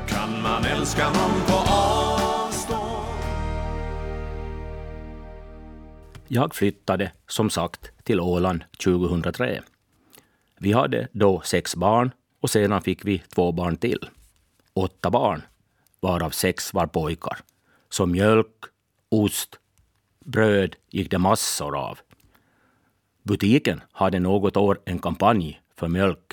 Kan 0.08 0.42
man 0.42 0.64
älska 0.64 1.06
någon 1.06 1.40
på 1.46 1.72
avstånd? 1.72 2.80
Jag 6.28 6.54
flyttade 6.54 7.12
som 7.26 7.50
sagt 7.50 7.92
till 8.02 8.20
Åland 8.20 8.64
2003. 8.84 9.62
Vi 10.58 10.72
hade 10.72 11.08
då 11.12 11.40
sex 11.40 11.76
barn 11.76 12.10
och 12.44 12.50
sedan 12.50 12.82
fick 12.82 13.04
vi 13.04 13.18
två 13.18 13.52
barn 13.52 13.76
till. 13.76 14.08
Åtta 14.74 15.10
barn, 15.10 15.42
varav 16.00 16.30
sex 16.30 16.74
var 16.74 16.86
pojkar. 16.86 17.38
Så 17.88 18.06
mjölk, 18.06 18.64
ost, 19.08 19.58
bröd 20.24 20.76
gick 20.90 21.10
det 21.10 21.18
massor 21.18 21.76
av. 21.76 21.98
Butiken 23.22 23.82
hade 23.92 24.18
något 24.18 24.56
år 24.56 24.80
en 24.84 24.98
kampanj 24.98 25.60
för 25.76 25.88
mjölk. 25.88 26.32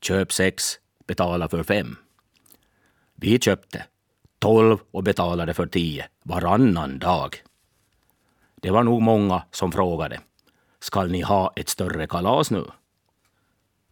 Köp 0.00 0.32
sex, 0.32 0.64
betala 1.06 1.48
för 1.48 1.62
fem. 1.62 1.96
Vi 3.14 3.38
köpte 3.40 3.84
tolv 4.38 4.78
och 4.90 5.02
betalade 5.02 5.54
för 5.54 5.66
tio 5.66 6.08
varannan 6.22 6.98
dag. 6.98 7.36
Det 8.54 8.70
var 8.70 8.82
nog 8.82 9.02
många 9.02 9.42
som 9.50 9.72
frågade. 9.72 10.20
Skall 10.80 11.10
ni 11.10 11.20
ha 11.20 11.52
ett 11.56 11.68
större 11.68 12.06
kalas 12.06 12.50
nu? 12.50 12.66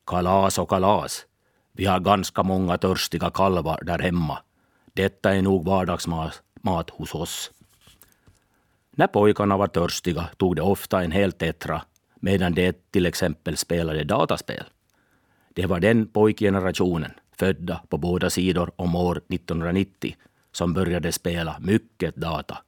Kalas 0.07 0.59
och 0.59 0.69
kalas. 0.69 1.27
Vi 1.81 1.87
har 1.87 2.01
ganska 2.01 2.43
många 2.43 2.79
törstiga 2.79 3.31
kalvar 3.31 3.81
där 3.83 3.99
hemma. 3.99 4.39
Detta 4.95 5.35
är 5.35 5.43
nog 5.43 5.65
vardagsmat 5.65 6.91
hos 6.91 7.15
oss. 7.15 7.51
När 8.91 9.07
pojkarna 9.07 9.57
var 9.57 9.67
törstiga 9.67 10.29
tog 10.37 10.57
de 10.57 10.63
ofta 10.63 11.03
en 11.03 11.13
hel 11.13 11.33
tetra 11.33 11.83
medan 12.15 12.55
de 12.55 12.73
till 12.91 13.07
exempel 13.07 13.57
spelade 13.57 14.05
dataspel. 14.05 14.65
Det 15.55 15.67
var 15.67 15.81
den 15.81 16.07
pojkgenerationen, 16.07 17.13
födda 17.37 17.81
på 17.89 17.99
båda 17.99 18.31
sidor 18.31 18.71
om 18.77 18.95
år 18.95 19.17
1990, 19.17 20.17
som 20.53 20.75
började 20.75 21.13
spela 21.13 21.57
mycket 21.61 22.17
data, 22.17 22.59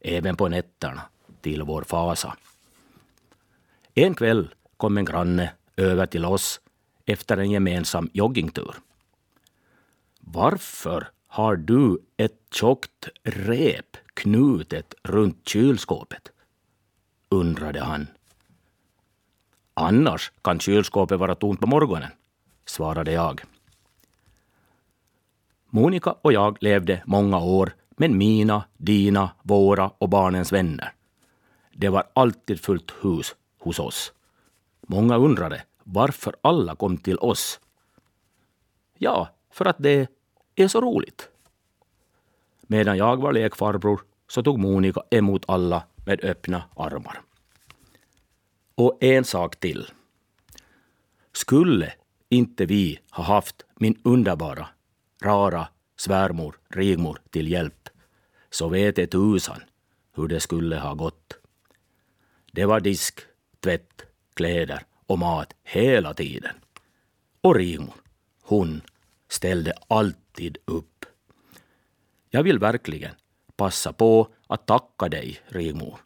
även 0.00 0.36
på 0.36 0.48
nätterna, 0.48 1.02
till 1.40 1.62
vår 1.62 1.82
fasa. 1.82 2.36
En 3.94 4.14
kväll 4.14 4.54
kom 4.76 4.98
en 4.98 5.04
granne 5.04 5.52
över 5.76 6.06
till 6.06 6.24
oss 6.24 6.60
efter 7.06 7.36
en 7.36 7.50
gemensam 7.50 8.10
joggingtur. 8.12 8.74
Varför 10.20 11.08
har 11.26 11.56
du 11.56 11.98
ett 12.16 12.40
tjockt 12.50 13.08
rep 13.22 13.96
knutet 14.14 14.94
runt 15.02 15.48
kylskåpet? 15.48 16.30
undrade 17.34 17.80
han. 17.80 18.06
Annars 19.74 20.32
kan 20.42 20.60
kylskåpet 20.60 21.18
vara 21.18 21.34
tomt 21.34 21.60
på 21.60 21.66
morgonen, 21.66 22.10
svarade 22.66 23.12
jag. 23.12 23.42
Monica 25.70 26.12
och 26.22 26.32
jag 26.32 26.56
levde 26.60 27.02
många 27.06 27.38
år 27.38 27.74
med 27.96 28.10
mina, 28.10 28.64
dina, 28.76 29.30
våra 29.42 29.88
och 29.88 30.08
barnens 30.08 30.52
vänner. 30.52 30.92
Det 31.72 31.88
var 31.88 32.04
alltid 32.12 32.60
fullt 32.60 32.92
hus 33.02 33.34
hos 33.58 33.78
oss. 33.78 34.12
Många 34.86 35.16
undrade 35.16 35.62
varför 35.84 36.36
alla 36.40 36.76
kom 36.76 36.96
till 36.96 37.18
oss. 37.18 37.60
Ja, 38.98 39.28
för 39.50 39.64
att 39.64 39.76
det 39.78 40.08
är 40.54 40.68
så 40.68 40.80
roligt. 40.80 41.28
Medan 42.62 42.96
jag 42.96 43.16
var 43.16 43.32
lekfarbror 43.32 44.00
så 44.28 44.42
tog 44.42 44.58
Monica 44.58 45.02
emot 45.10 45.44
alla 45.48 45.84
med 46.06 46.24
öppna 46.24 46.62
armar. 46.76 47.22
Och 48.74 48.98
en 49.00 49.24
sak 49.24 49.56
till. 49.56 49.90
Skulle 51.32 51.92
inte 52.28 52.66
vi 52.66 52.98
ha 53.10 53.24
haft 53.24 53.64
min 53.74 54.00
underbara, 54.04 54.68
rara 55.22 55.68
svärmor 55.96 56.58
Rigmor 56.68 57.18
till 57.30 57.48
hjälp, 57.48 57.88
så 58.50 58.68
vet 58.68 58.96
det 58.96 59.06
tusan 59.06 59.60
hur 60.16 60.28
det 60.28 60.40
skulle 60.40 60.78
ha 60.78 60.94
gått. 60.94 61.38
Det 62.52 62.64
var 62.64 62.80
disk, 62.80 63.20
tvätt, 63.60 64.02
kläder 64.34 64.86
och 65.06 65.18
mat 65.18 65.52
hela 65.62 66.14
tiden. 66.14 66.54
Och 67.40 67.54
Rigmor, 67.54 67.94
hon 68.42 68.82
ställde 69.28 69.72
alltid 69.88 70.58
upp. 70.64 71.04
Jag 72.30 72.42
vill 72.42 72.58
verkligen 72.58 73.14
passa 73.56 73.92
på 73.92 74.28
att 74.46 74.66
tacka 74.66 75.08
dig, 75.08 75.40
Rigmor, 75.46 75.98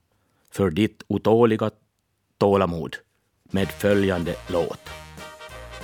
för 0.51 0.71
ditt 0.71 1.03
otåliga 1.07 1.71
tålamod 2.39 2.97
med 3.43 3.69
följande 3.69 4.35
låt. 4.49 4.89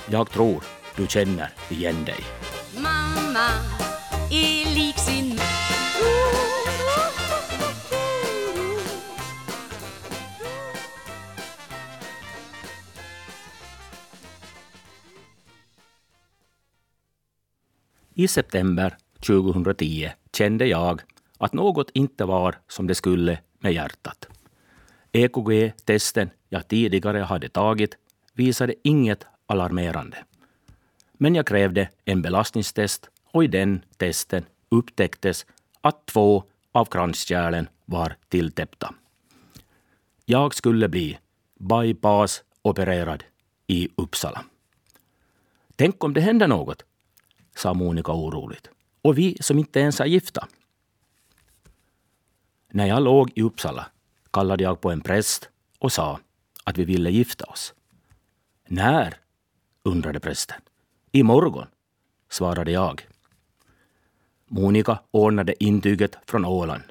Jag 0.09 0.29
tror 0.29 0.63
du 0.95 1.07
känner 1.07 1.49
igen 1.69 2.05
dig. 2.05 2.19
Mamma 2.75 3.49
är 4.31 4.75
lik 4.75 4.97
sin 4.97 5.24
I 18.17 18.27
september 18.27 18.97
2010 19.19 20.11
kände 20.33 20.65
jag 20.65 21.01
att 21.37 21.53
något 21.53 21.89
inte 21.93 22.25
var 22.25 22.55
som 22.67 22.87
det 22.87 22.95
skulle 22.95 23.39
med 23.59 23.73
hjärtat. 23.73 24.27
EKG-testen 25.11 26.29
jag 26.49 26.67
tidigare 26.67 27.17
hade 27.17 27.49
tagit 27.49 27.97
visade 28.33 28.75
inget 28.83 29.25
alarmerande. 29.47 30.17
Men 31.13 31.35
jag 31.35 31.47
krävde 31.47 31.89
en 32.05 32.21
belastningstest 32.21 33.09
och 33.31 33.43
i 33.43 33.47
den 33.47 33.81
testen 33.97 34.45
upptäcktes 34.69 35.45
att 35.81 36.05
två 36.05 36.43
av 36.71 36.85
kranskärlen 36.85 37.67
var 37.85 38.15
tilltäppta. 38.29 38.93
Jag 40.25 40.55
skulle 40.55 40.89
bli 40.89 41.17
bypass-opererad 41.59 43.23
i 43.67 43.89
Uppsala. 43.95 44.45
Tänk 45.75 46.03
om 46.03 46.13
det 46.13 46.21
händer 46.21 46.47
något, 46.47 46.85
sa 47.55 47.73
Monica 47.73 48.11
oroligt. 48.11 48.69
Och 49.01 49.17
vi 49.17 49.37
som 49.41 49.59
inte 49.59 49.79
ens 49.79 49.99
är 49.99 50.05
gifta. 50.05 50.47
När 52.71 52.85
jag 52.85 53.03
låg 53.03 53.31
i 53.35 53.41
Uppsala 53.41 53.87
kallade 54.31 54.63
jag 54.63 54.81
på 54.81 54.91
en 54.91 55.01
präst 55.01 55.49
och 55.79 55.91
sa 55.91 56.19
att 56.63 56.77
vi 56.77 56.85
ville 56.85 57.09
gifta 57.09 57.45
oss. 57.45 57.73
När? 58.67 59.17
undrade 59.83 60.19
prästen. 60.19 60.61
I 61.11 61.23
morgon, 61.23 61.67
svarade 62.29 62.71
jag. 62.71 63.07
Monica 64.47 64.99
ordnade 65.11 65.63
intyget 65.63 66.17
från 66.27 66.45
Åland, 66.45 66.83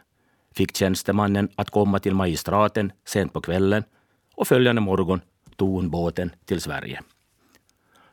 fick 0.52 0.76
tjänstemannen 0.76 1.48
att 1.54 1.70
komma 1.70 1.98
till 1.98 2.14
magistraten 2.14 2.92
sent 3.04 3.32
på 3.32 3.40
kvällen 3.40 3.84
och 4.34 4.48
följande 4.48 4.80
morgon 4.80 5.20
tog 5.56 5.74
hon 5.74 5.90
båten 5.90 6.30
till 6.44 6.60
Sverige. 6.60 7.02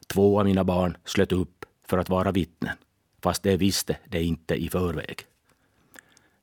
Två 0.07 0.39
av 0.39 0.45
mina 0.45 0.63
barn 0.63 0.97
slöt 1.05 1.31
upp 1.31 1.60
för 1.91 1.97
att 1.97 2.09
vara 2.09 2.31
vittnen, 2.31 2.77
fast 3.21 3.43
de 3.43 3.57
visste 3.57 3.97
det 4.09 4.23
inte 4.23 4.55
i 4.55 4.69
förväg. 4.69 5.21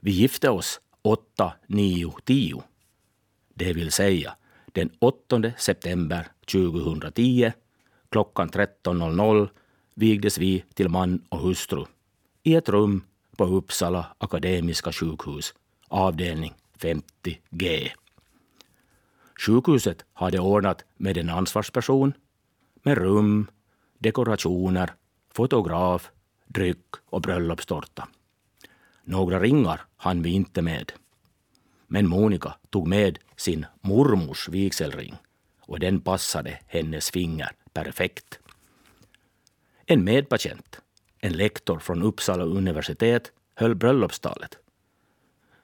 Vi 0.00 0.10
gifte 0.10 0.50
oss 0.50 0.80
8, 1.02 1.52
9, 1.66 2.12
10. 2.24 2.62
Det 3.54 3.72
vill 3.72 3.92
säga 3.92 4.36
den 4.66 4.90
8 4.98 5.52
september 5.58 6.28
2010 6.52 7.52
klockan 8.08 8.50
13.00 8.50 9.48
vigdes 9.94 10.38
vi 10.38 10.64
till 10.74 10.88
man 10.88 11.22
och 11.28 11.38
hustru 11.38 11.84
i 12.42 12.54
ett 12.54 12.68
rum 12.68 13.04
på 13.36 13.44
Uppsala 13.44 14.06
Akademiska 14.18 14.92
sjukhus, 14.92 15.54
avdelning 15.88 16.54
50G. 16.78 17.88
Sjukhuset 19.46 20.04
hade 20.12 20.38
ordnat 20.38 20.84
med 20.96 21.16
en 21.16 21.30
ansvarsperson, 21.30 22.12
med 22.82 22.98
rum, 22.98 23.46
dekorationer, 23.98 24.92
fotograf, 25.38 26.10
dryck 26.46 26.86
och 27.06 27.20
bröllopstårta. 27.20 28.08
Några 29.04 29.40
ringar 29.40 29.80
hann 29.96 30.22
vi 30.22 30.30
inte 30.30 30.62
med. 30.62 30.92
Men 31.86 32.08
Monica 32.08 32.54
tog 32.70 32.86
med 32.86 33.18
sin 33.36 33.66
mormors 33.80 34.48
vigselring 34.48 35.16
och 35.60 35.80
den 35.80 36.00
passade 36.00 36.58
hennes 36.66 37.10
finger 37.10 37.50
perfekt. 37.72 38.38
En 39.86 40.04
medpatient, 40.04 40.80
en 41.18 41.32
lektor 41.32 41.78
från 41.78 42.02
Uppsala 42.02 42.44
universitet, 42.44 43.32
höll 43.54 43.74
bröllopstalet. 43.74 44.58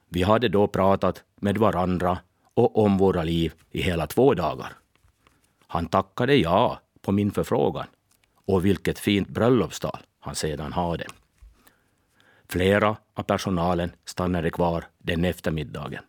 Vi 0.09 0.23
hade 0.23 0.49
då 0.49 0.67
pratat 0.67 1.23
med 1.35 1.57
varandra 1.57 2.19
och 2.53 2.77
om 2.77 2.97
våra 2.97 3.23
liv 3.23 3.53
i 3.71 3.81
hela 3.81 4.07
två 4.07 4.33
dagar. 4.33 4.73
Han 5.67 5.87
tackade 5.87 6.35
ja 6.35 6.79
på 7.01 7.11
min 7.11 7.31
förfrågan 7.31 7.87
och 8.45 8.65
vilket 8.65 8.99
fint 8.99 9.29
bröllopstal 9.29 9.99
han 10.19 10.35
sedan 10.35 10.73
hade. 10.73 11.05
Flera 12.49 12.97
av 13.13 13.23
personalen 13.23 13.91
stannade 14.05 14.49
kvar 14.49 14.85
den 14.97 15.25
eftermiddagen. 15.25 16.03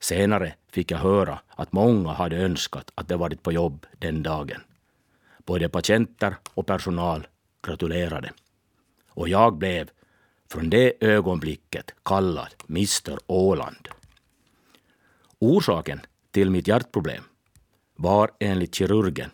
Senare 0.00 0.54
fick 0.70 0.90
jag 0.90 0.98
höra 0.98 1.40
att 1.48 1.72
många 1.72 2.12
hade 2.12 2.36
önskat 2.36 2.92
att 2.94 3.08
de 3.08 3.16
varit 3.16 3.42
på 3.42 3.52
jobb 3.52 3.86
den 3.98 4.22
dagen. 4.22 4.60
Både 5.46 5.68
patienter 5.68 6.36
och 6.54 6.66
personal 6.66 7.26
gratulerade. 7.62 8.32
Och 9.08 9.28
jag 9.28 9.56
blev 9.56 9.90
från 10.50 10.70
det 10.70 11.04
ögonblicket 11.04 11.94
kallad 12.04 12.54
Mr 12.68 13.18
Åland. 13.26 13.88
Orsaken 15.38 16.00
till 16.30 16.50
mitt 16.50 16.68
hjärtproblem 16.68 17.24
var 17.96 18.30
enligt 18.40 18.74
kirurgen 18.74 19.30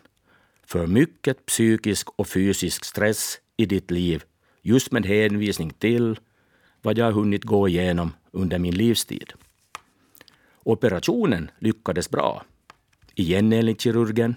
för 0.75 0.87
mycket 0.87 1.45
psykisk 1.45 2.09
och 2.15 2.27
fysisk 2.27 2.85
stress 2.85 3.39
i 3.57 3.65
ditt 3.65 3.91
liv 3.91 4.23
just 4.61 4.91
med 4.91 5.05
hänvisning 5.05 5.69
till 5.69 6.19
vad 6.81 6.97
jag 6.97 7.11
hunnit 7.11 7.43
gå 7.43 7.67
igenom 7.67 8.13
under 8.31 8.59
min 8.59 8.75
livstid. 8.75 9.33
Operationen 10.63 11.51
lyckades 11.59 12.09
bra, 12.09 12.43
igen 13.13 13.53
enligt 13.53 13.81
kirurgen, 13.81 14.35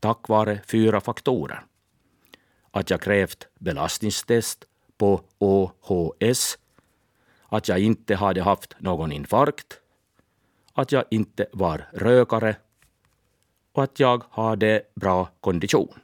tack 0.00 0.28
vare 0.28 0.60
fyra 0.66 1.00
faktorer. 1.00 1.64
Att 2.70 2.90
jag 2.90 3.00
krävt 3.00 3.48
belastningstest 3.58 4.64
på 4.98 5.20
OHS, 5.38 6.58
att 7.48 7.68
jag 7.68 7.78
inte 7.78 8.14
hade 8.14 8.42
haft 8.42 8.74
någon 8.78 9.12
infarkt, 9.12 9.80
att 10.72 10.92
jag 10.92 11.04
inte 11.10 11.46
var 11.52 11.88
rökare 11.92 12.56
och 13.76 13.82
att 13.82 14.00
jag 14.00 14.22
hade 14.30 14.82
bra 14.94 15.28
kondition. 15.40 15.94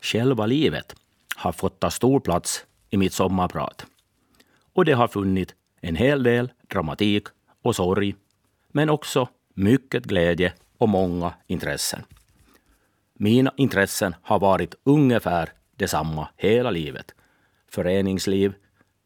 Själva 0.00 0.46
livet 0.46 0.94
har 1.36 1.52
fått 1.52 1.80
ta 1.80 1.90
stor 1.90 2.20
plats 2.20 2.66
i 2.90 2.96
mitt 2.96 3.12
sommarprat. 3.12 3.86
Och 4.72 4.84
det 4.84 4.92
har 4.92 5.08
funnit 5.08 5.54
en 5.80 5.96
hel 5.96 6.22
del 6.22 6.52
dramatik 6.68 7.26
och 7.62 7.76
sorg, 7.76 8.14
men 8.68 8.90
också 8.90 9.28
mycket 9.54 10.04
glädje 10.04 10.52
och 10.78 10.88
många 10.88 11.34
intressen. 11.46 12.02
Mina 13.12 13.52
intressen 13.56 14.14
har 14.22 14.38
varit 14.38 14.74
ungefär 14.84 15.52
detsamma 15.76 16.28
hela 16.36 16.70
livet. 16.70 17.14
Föreningsliv, 17.68 18.54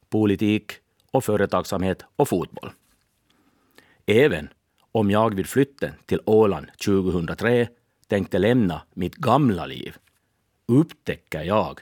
politik 0.08 0.72
och 1.10 1.24
företagsamhet 1.24 2.04
och 2.16 2.28
fotboll. 2.28 2.70
Även 4.06 4.48
om 4.92 5.10
jag 5.10 5.34
vid 5.34 5.46
flytten 5.46 5.92
till 6.06 6.20
Åland 6.24 6.66
2003 6.84 7.68
tänkte 8.06 8.38
lämna 8.38 8.82
mitt 8.94 9.14
gamla 9.14 9.66
liv 9.66 9.96
upptäcker 10.66 11.42
jag 11.42 11.80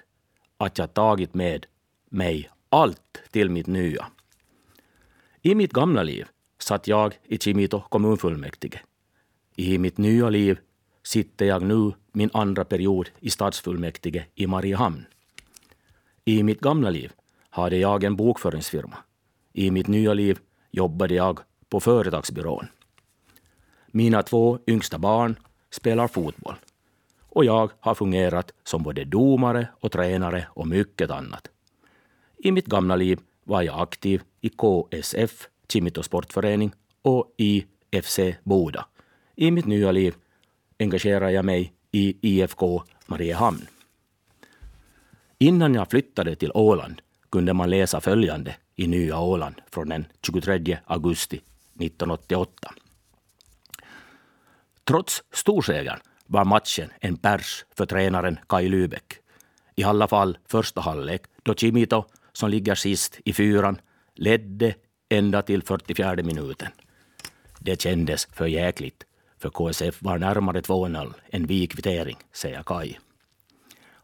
att 0.57 0.79
jag 0.79 0.95
tagit 0.95 1.35
med 1.35 1.67
mig 2.09 2.51
allt 2.69 3.23
till 3.31 3.51
mitt 3.51 3.67
nya. 3.67 4.07
I 5.43 5.55
mitt 5.55 5.73
gamla 5.73 6.03
liv 6.03 6.27
satt 6.59 6.89
jag 6.89 7.19
i 7.25 7.39
Kimito 7.39 7.81
kommunfullmäktige. 7.81 8.81
I 9.57 9.79
mitt 9.79 9.99
nya 9.99 10.31
liv 10.31 10.59
sitter 11.03 11.47
jag 11.47 11.63
nu 11.63 11.93
min 12.13 12.31
andra 12.33 12.65
period 12.65 13.09
i 13.21 13.31
stadsfullmäktige 13.31 14.25
i 14.35 14.47
Mariehamn. 14.47 15.07
I 16.25 16.43
mitt 16.43 16.61
gamla 16.61 16.91
liv 16.91 17.13
hade 17.51 17.77
jag 17.77 18.05
en 18.05 18.17
bokföringsfirma. 18.17 18.97
I 19.59 19.71
mitt 19.71 19.87
nya 19.87 20.15
liv 20.15 20.39
jobbade 20.71 21.15
jag 21.15 21.41
på 21.69 21.81
företagsbyrån. 21.81 22.67
Mina 23.87 24.23
två 24.23 24.59
yngsta 24.67 24.99
barn 24.99 25.39
spelar 25.71 26.09
fotboll 26.09 26.55
och 27.29 27.45
jag 27.45 27.71
har 27.81 27.95
fungerat 27.95 28.53
som 28.65 28.83
både 28.83 29.05
domare 29.05 29.69
och 29.81 29.93
tränare 29.93 30.47
och 30.51 30.67
mycket 30.67 31.11
annat. 31.11 31.49
I 32.39 32.53
mitt 32.53 32.67
gamla 32.67 32.97
liv 32.97 33.19
var 33.45 33.63
jag 33.63 33.81
aktiv 33.81 34.23
i 34.41 34.49
KSF, 34.49 35.49
Kimito 35.69 36.03
sportförening, 36.03 36.73
och 37.03 37.35
i 37.37 37.67
FC 38.03 38.21
Boda. 38.45 38.87
I 39.37 39.51
mitt 39.51 39.67
nya 39.67 39.93
liv 39.93 40.15
engagerar 40.79 41.31
jag 41.31 41.45
mig 41.45 41.73
i 41.93 42.17
IFK 42.21 42.83
Mariehamn. 43.07 43.67
Innan 45.39 45.75
jag 45.75 45.91
flyttade 45.91 46.37
till 46.37 46.53
Åland 46.55 47.03
kunde 47.31 47.53
man 47.53 47.71
läsa 47.71 48.01
följande 48.01 48.57
i 48.75 48.87
Nya 48.87 49.19
Åland 49.21 49.55
från 49.71 49.89
den 49.89 50.07
23 50.23 50.79
augusti 50.87 51.37
1988. 51.81 52.75
Trots 54.85 55.23
storsegern 55.33 55.99
var 56.27 56.45
matchen 56.45 56.91
en 57.01 57.17
pers 57.17 57.65
för 57.77 57.87
tränaren 57.87 58.39
Kai 58.49 58.69
Lübeck. 58.69 59.19
I 59.75 59.85
alla 59.85 60.09
fall 60.09 60.39
första 60.49 60.81
halvlek 60.81 61.23
då 61.43 61.55
Chimito, 61.55 62.05
som 62.33 62.51
ligger 62.51 62.75
sist 62.75 63.21
i 63.25 63.33
fyran, 63.33 63.81
ledde 64.15 64.75
ända 65.09 65.43
till 65.43 65.63
44 65.63 66.15
minuten. 66.17 66.69
Det 67.59 67.81
kändes 67.81 68.29
för 68.33 68.47
jäkligt, 68.47 69.05
för 69.39 69.51
KSF 69.51 70.03
var 70.03 70.19
närmare 70.19 70.61
2-0 70.61 71.15
än 71.31 71.47
vid 71.47 71.73
kvittering, 71.73 72.17
säger 72.33 72.63
Kai. 72.63 72.99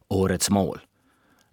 Årets 0.09 0.51
mål. 0.51 0.81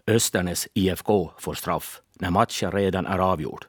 Östernäs 0.10 0.68
IFK 0.74 1.32
får 1.38 1.54
straff 1.54 2.02
när 2.14 2.30
matchen 2.30 2.72
redan 2.72 3.06
är 3.06 3.20
avgjord. 3.20 3.66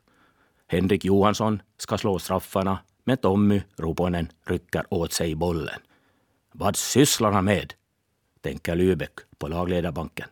Henrik 0.67 1.05
Johansson 1.05 1.63
ska 1.77 1.99
slå 1.99 2.19
straffarna, 2.19 2.79
men 3.05 3.17
Tommy 3.17 3.63
Ruponen 3.77 4.29
rycker 4.47 4.85
åt 4.91 5.13
sig 5.13 5.35
bollen. 5.35 5.81
Vad 6.53 6.77
sysslar 6.77 7.33
han 7.33 7.45
med? 7.45 7.75
tänker 8.41 8.77
Lübeck 8.77 9.19
på 9.39 9.49
lagledarbanken. 9.49 10.29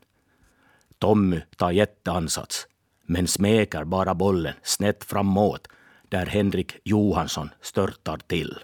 Tommy 0.98 1.40
tar 1.56 1.70
jätteansats, 1.70 2.66
men 3.02 3.26
smeker 3.26 3.84
bara 3.84 4.14
bollen 4.14 4.54
snett 4.62 5.04
framåt 5.04 5.68
där 6.08 6.26
Henrik 6.26 6.76
Johansson 6.84 7.50
störtar 7.60 8.18
till. 8.26 8.58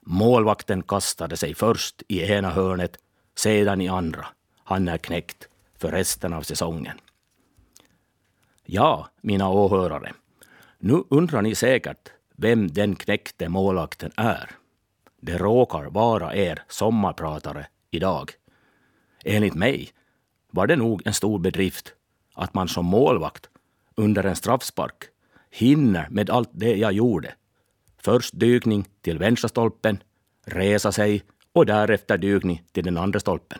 Målvakten 0.00 0.82
kastade 0.82 1.36
sig 1.36 1.54
först 1.54 2.02
i 2.08 2.32
ena 2.32 2.50
hörnet, 2.50 2.96
sedan 3.36 3.80
i 3.80 3.88
andra. 3.88 4.26
Han 4.64 4.88
är 4.88 4.98
knäckt 4.98 5.48
för 5.80 5.90
resten 5.90 6.32
av 6.32 6.42
säsongen. 6.42 7.00
Ja, 8.64 9.08
mina 9.20 9.48
åhörare, 9.48 10.12
nu 10.78 11.04
undrar 11.10 11.42
ni 11.42 11.54
säkert 11.54 12.12
vem 12.36 12.68
den 12.68 12.96
knäckte 12.96 13.48
målvakten 13.48 14.10
är. 14.16 14.50
Det 15.20 15.38
råkar 15.38 15.84
vara 15.84 16.34
er 16.34 16.62
sommarpratare 16.68 17.66
idag. 17.90 18.30
Enligt 19.24 19.54
mig 19.54 19.90
var 20.50 20.66
det 20.66 20.76
nog 20.76 21.02
en 21.06 21.14
stor 21.14 21.38
bedrift 21.38 21.94
att 22.34 22.54
man 22.54 22.68
som 22.68 22.86
målvakt 22.86 23.48
under 23.94 24.24
en 24.24 24.36
straffspark 24.36 25.04
hinner 25.50 26.08
med 26.10 26.30
allt 26.30 26.50
det 26.52 26.76
jag 26.76 26.92
gjorde. 26.92 27.34
Först 27.98 28.40
dykning 28.40 28.88
till 29.00 29.18
vänstra 29.18 29.48
stolpen, 29.48 30.02
resa 30.44 30.92
sig 30.92 31.22
och 31.52 31.66
därefter 31.66 32.18
dykning 32.18 32.62
till 32.72 32.84
den 32.84 32.98
andra 32.98 33.20
stolpen. 33.20 33.58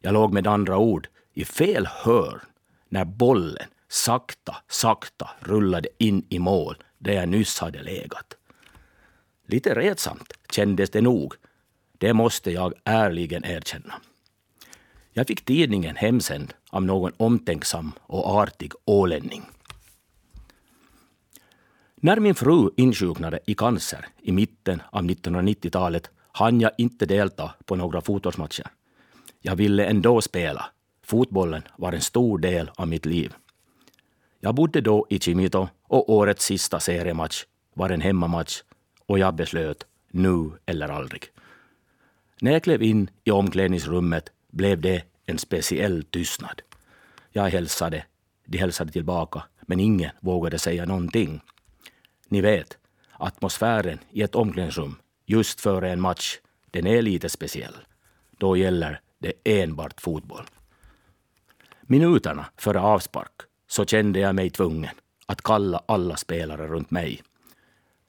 Jag 0.00 0.12
låg 0.12 0.32
med 0.32 0.46
andra 0.46 0.78
ord 0.78 1.08
i 1.34 1.44
fel 1.44 1.86
hörn 1.86 2.40
när 2.88 3.04
bollen 3.04 3.68
sakta, 3.88 4.56
sakta 4.68 5.30
rullade 5.40 5.88
in 5.98 6.26
i 6.28 6.38
mål 6.38 6.82
där 6.98 7.12
jag 7.12 7.28
nyss 7.28 7.58
hade 7.58 7.82
legat. 7.82 8.36
Lite 9.46 9.74
retsamt 9.74 10.32
kändes 10.50 10.90
det 10.90 11.00
nog. 11.00 11.34
Det 11.98 12.14
måste 12.14 12.50
jag 12.50 12.74
ärligen 12.84 13.44
erkänna. 13.44 13.94
Jag 15.12 15.26
fick 15.26 15.44
tidningen 15.44 15.96
hemsänd 15.96 16.54
av 16.70 16.82
någon 16.84 17.12
omtänksam 17.16 17.92
och 18.00 18.26
artig 18.26 18.72
ålänning. 18.84 19.42
När 21.94 22.20
min 22.20 22.34
fru 22.34 22.70
insjuknade 22.76 23.40
i 23.46 23.54
cancer 23.54 24.06
i 24.22 24.32
mitten 24.32 24.82
av 24.90 25.02
1990-talet 25.02 26.10
hann 26.32 26.60
jag 26.60 26.70
inte 26.78 27.06
delta 27.06 27.54
på 27.64 27.76
några 27.76 28.00
fotbollsmatcher. 28.00 28.66
Jag 29.40 29.56
ville 29.56 29.84
ändå 29.84 30.20
spela. 30.20 30.73
Fotbollen 31.04 31.62
var 31.76 31.92
en 31.92 32.00
stor 32.00 32.38
del 32.38 32.70
av 32.76 32.88
mitt 32.88 33.06
liv. 33.06 33.34
Jag 34.40 34.54
bodde 34.54 34.80
då 34.80 35.06
i 35.10 35.18
Kimito 35.18 35.68
och 35.82 36.10
årets 36.10 36.44
sista 36.44 36.80
seriematch 36.80 37.44
var 37.74 37.90
en 37.90 38.00
hemmamatch 38.00 38.62
och 39.06 39.18
jag 39.18 39.34
beslöt 39.34 39.86
nu 40.10 40.50
eller 40.66 40.88
aldrig. 40.88 41.22
När 42.40 42.52
jag 42.52 42.62
klev 42.62 42.82
in 42.82 43.10
i 43.24 43.30
omklädningsrummet 43.30 44.32
blev 44.50 44.80
det 44.80 45.02
en 45.26 45.38
speciell 45.38 46.04
tystnad. 46.04 46.62
Jag 47.30 47.50
hälsade 47.50 48.04
De 48.46 48.58
hälsade 48.58 48.92
tillbaka, 48.92 49.42
men 49.60 49.80
ingen 49.80 50.10
vågade 50.20 50.58
säga 50.58 50.86
någonting. 50.86 51.40
Ni 52.28 52.40
vet, 52.40 52.78
atmosfären 53.12 53.98
i 54.10 54.22
ett 54.22 54.34
omklädningsrum 54.34 54.96
just 55.26 55.60
före 55.60 55.92
en 55.92 56.00
match, 56.00 56.38
den 56.70 56.86
är 56.86 57.02
lite 57.02 57.28
speciell. 57.28 57.74
Då 58.38 58.56
gäller 58.56 59.00
det 59.18 59.32
enbart 59.44 60.00
fotboll. 60.00 60.44
Minuterna 61.86 62.46
före 62.56 62.80
avspark 62.80 63.40
så 63.66 63.84
kände 63.84 64.20
jag 64.20 64.34
mig 64.34 64.50
tvungen 64.50 64.90
att 65.26 65.42
kalla 65.42 65.82
alla 65.86 66.16
spelare 66.16 66.66
runt 66.66 66.90
mig. 66.90 67.22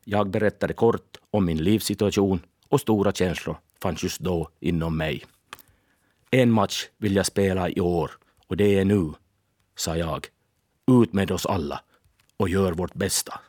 Jag 0.04 0.30
berättade 0.30 0.74
kort 0.74 1.18
om 1.32 1.46
min 1.46 1.64
livssituation 1.64 2.40
och 2.70 2.82
stora 2.82 3.12
känslor 3.12 3.58
fanns 3.82 4.04
just 4.04 4.20
då 4.20 4.50
inom 4.60 4.98
mig. 4.98 5.26
En 6.32 6.52
match 6.52 6.86
vill 6.98 7.16
jag 7.16 7.26
spela 7.26 7.70
i 7.70 7.82
år 7.82 8.12
och 8.48 8.58
det 8.58 8.80
är 8.80 8.86
nu, 8.86 9.14
sa 9.76 9.98
jag. 9.98 10.28
Ut 11.02 11.14
med 11.14 11.32
oss 11.32 11.46
alla 11.46 11.82
och 12.38 12.50
gör 12.50 12.72
vårt 12.72 12.94
bästa. 12.94 13.40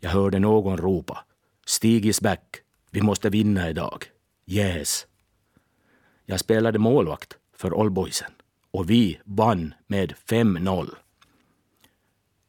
Jag 0.00 0.10
hörde 0.10 0.38
någon 0.38 0.76
ropa. 0.76 1.24
Stig 1.66 2.06
is 2.06 2.20
back. 2.20 2.56
Vi 2.90 3.02
måste 3.02 3.30
vinna 3.30 3.70
idag. 3.70 4.04
Yes. 4.46 5.06
Jag 6.26 6.40
spelade 6.40 6.78
målvakt 6.78 7.36
för 7.56 7.74
Oldboysen 7.74 8.32
och 8.70 8.90
vi 8.90 9.20
vann 9.24 9.74
med 9.86 10.12
5-0. 10.12 10.94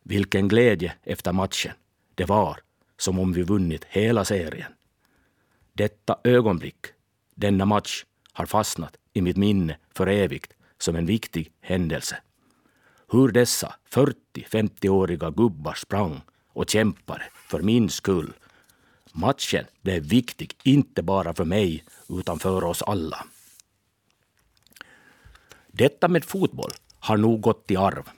Vilken 0.04 0.48
glädje 0.48 0.94
efter 1.04 1.34
matchen. 1.34 1.74
Det 2.16 2.26
var 2.26 2.60
som 2.98 3.20
om 3.20 3.34
vi 3.34 3.44
vunnit 3.44 3.86
hela 3.86 4.26
serien. 4.26 4.72
Detta 5.74 6.18
ögonblick, 6.24 6.86
denna 7.36 7.66
match, 7.66 8.06
har 8.34 8.46
fastnat 8.46 8.98
i 9.14 9.22
mitt 9.22 9.38
minne 9.38 9.78
för 9.94 10.08
evigt 10.08 10.54
som 10.78 10.96
en 10.96 11.06
viktig 11.06 11.52
händelse. 11.62 12.18
Hur 13.12 13.32
dessa 13.32 13.76
40-50-åriga 13.92 15.30
gubbar 15.32 15.74
sprang 15.74 16.22
och 16.48 16.70
kämpade 16.70 17.24
för 17.34 17.62
min 17.62 17.90
skull. 17.90 18.34
Matchen 19.12 19.66
blev 19.82 20.04
viktig, 20.04 20.56
inte 20.64 21.04
bara 21.04 21.34
för 21.34 21.46
mig, 21.46 21.84
utan 22.10 22.40
för 22.40 22.64
oss 22.64 22.82
alla. 22.82 23.26
Detta 25.72 26.08
med 26.08 26.26
fotboll 26.26 26.72
har 27.00 27.18
nog 27.18 27.42
gått 27.42 27.72
i 27.72 27.78
arv. 27.78 28.10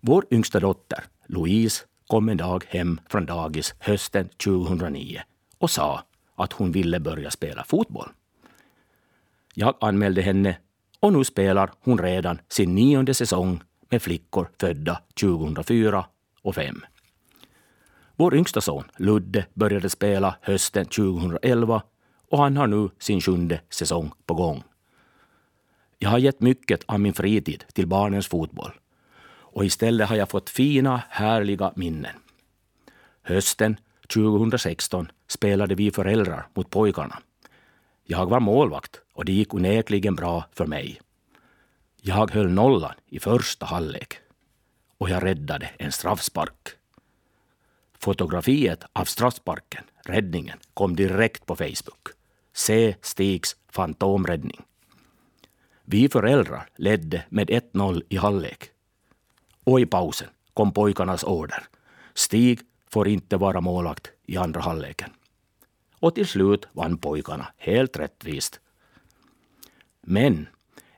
Vår 0.00 0.26
yngsta 0.30 0.60
dotter, 0.60 1.04
Louise, 1.26 1.84
kom 2.06 2.28
en 2.28 2.36
dag 2.36 2.64
hem 2.68 3.00
från 3.08 3.26
dagis 3.26 3.74
hösten 3.78 4.28
2009 4.28 5.22
och 5.58 5.70
sa 5.70 6.02
att 6.34 6.52
hon 6.52 6.72
ville 6.72 7.00
börja 7.00 7.30
spela 7.30 7.64
fotboll. 7.64 8.08
Jag 9.54 9.74
anmälde 9.80 10.22
henne 10.22 10.58
och 11.00 11.12
nu 11.12 11.24
spelar 11.24 11.70
hon 11.80 11.98
redan 11.98 12.38
sin 12.48 12.74
nionde 12.74 13.14
säsong 13.14 13.62
med 13.88 14.02
flickor 14.02 14.50
födda 14.60 15.00
2004 15.20 16.06
och 16.42 16.54
2005. 16.54 16.82
Vår 18.16 18.34
yngsta 18.34 18.60
son 18.60 18.84
Ludde 18.96 19.46
började 19.54 19.90
spela 19.90 20.36
hösten 20.40 20.86
2011 20.86 21.82
och 22.30 22.38
han 22.38 22.56
har 22.56 22.66
nu 22.66 22.88
sin 22.98 23.20
sjunde 23.20 23.60
säsong 23.70 24.12
på 24.26 24.34
gång. 24.34 24.62
Jag 26.02 26.10
har 26.10 26.18
gett 26.18 26.40
mycket 26.40 26.84
av 26.86 27.00
min 27.00 27.14
fritid 27.14 27.64
till 27.72 27.86
barnens 27.86 28.28
fotboll 28.28 28.72
och 29.24 29.64
istället 29.64 30.08
har 30.08 30.16
jag 30.16 30.30
fått 30.30 30.50
fina, 30.50 31.02
härliga 31.08 31.72
minnen. 31.76 32.16
Hösten 33.22 33.76
2016 34.08 35.10
spelade 35.28 35.74
vi 35.74 35.90
föräldrar 35.90 36.46
mot 36.54 36.70
pojkarna. 36.70 37.18
Jag 38.04 38.26
var 38.26 38.40
målvakt 38.40 39.00
och 39.12 39.24
det 39.24 39.32
gick 39.32 39.54
onekligen 39.54 40.14
bra 40.14 40.44
för 40.52 40.66
mig. 40.66 41.00
Jag 42.00 42.30
höll 42.30 42.50
nollan 42.50 42.94
i 43.06 43.20
första 43.20 43.66
halvlek 43.66 44.18
och 44.98 45.10
jag 45.10 45.24
räddade 45.24 45.70
en 45.78 45.92
straffspark. 45.92 46.68
Fotografiet 47.98 48.84
av 48.92 49.04
straffsparken, 49.04 49.84
räddningen, 50.04 50.58
kom 50.74 50.96
direkt 50.96 51.46
på 51.46 51.56
Facebook. 51.56 52.08
Se 52.52 52.96
Stigs 53.00 53.56
fantomräddning. 53.70 54.62
Vi 55.84 56.08
föräldrar 56.08 56.68
ledde 56.76 57.24
med 57.28 57.50
1-0 57.50 58.02
i 58.08 58.16
halvlek. 58.16 58.70
Och 59.64 59.80
i 59.80 59.86
pausen 59.86 60.28
kom 60.54 60.72
pojkarnas 60.72 61.24
order. 61.24 61.64
Stig 62.14 62.60
får 62.90 63.08
inte 63.08 63.36
vara 63.36 63.60
målvakt 63.60 64.10
i 64.26 64.36
andra 64.36 64.60
halvleken. 64.60 65.10
Och 65.94 66.14
till 66.14 66.26
slut 66.26 66.68
vann 66.72 66.98
pojkarna 66.98 67.46
helt 67.56 67.96
rättvist. 67.96 68.60
Men 70.00 70.48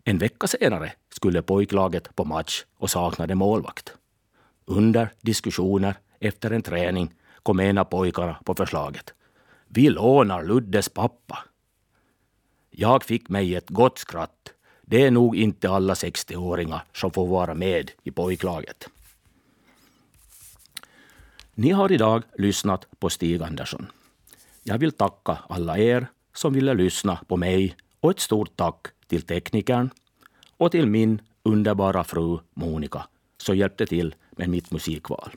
en 0.05 0.19
vecka 0.19 0.47
senare 0.47 0.93
skulle 1.09 1.43
pojklaget 1.43 2.17
på 2.17 2.25
match 2.25 2.65
och 2.77 2.91
saknade 2.91 3.35
målvakt. 3.35 3.95
Under 4.65 5.13
diskussioner 5.21 5.95
efter 6.21 6.51
en 6.51 6.63
träning 6.63 7.15
kom 7.43 7.61
en 7.61 7.79
av 7.79 7.85
pojkarna 7.85 8.37
på 8.45 8.55
förslaget. 8.55 9.15
Vi 9.69 9.91
lånar 9.91 10.45
Luddes 10.45 10.89
pappa. 10.89 11.39
Jag 12.71 13.05
fick 13.05 13.29
mig 13.29 13.55
ett 13.55 13.71
gott 13.71 13.99
skratt. 13.99 14.54
Det 14.87 15.03
är 15.03 15.11
nog 15.11 15.37
inte 15.37 15.71
alla 15.71 15.95
60-åringar 15.95 16.85
som 16.93 17.11
får 17.11 17.27
vara 17.27 17.55
med 17.55 17.91
i 18.03 18.11
pojklaget. 18.11 18.89
Ni 21.55 21.71
har 21.71 21.93
idag 21.93 22.23
lyssnat 22.39 22.87
på 22.99 23.11
Stig 23.11 23.43
Andersson. 23.43 23.87
Jag 24.63 24.79
vill 24.79 24.93
tacka 24.93 25.39
alla 25.49 25.79
er 25.79 26.07
som 26.35 26.53
ville 26.53 26.75
lyssna 26.75 27.19
på 27.29 27.37
mig 27.37 27.77
och 28.01 28.11
ett 28.11 28.21
stort 28.21 28.57
tack 28.57 28.87
till 29.07 29.23
teknikern 29.23 29.91
och 30.57 30.71
till 30.71 30.87
min 30.87 31.21
underbara 31.43 32.05
fru 32.05 32.39
Monica 32.55 33.07
som 33.37 33.57
hjälpte 33.57 33.87
till 33.87 34.15
med 34.31 34.49
mitt 34.49 34.71
musikval. 34.71 35.31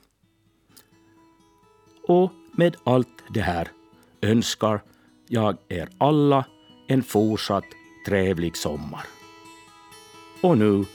Och 2.08 2.32
med 2.52 2.76
allt 2.84 3.24
det 3.34 3.42
här 3.42 3.68
önskar 4.22 4.82
jag 5.28 5.58
er 5.68 5.90
alla 5.98 6.46
en 6.88 7.04
fortsatt 7.04 7.66
trevlig 8.06 8.58
sommar 8.58 9.17
och 10.42 10.58
nu 10.58 10.86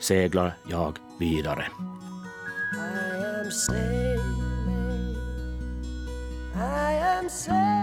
seglar 0.00 0.54
jag 0.68 0.98
vidare. 1.18 1.66
I 6.54 6.98
am 6.98 7.30
sailing. 7.30 7.82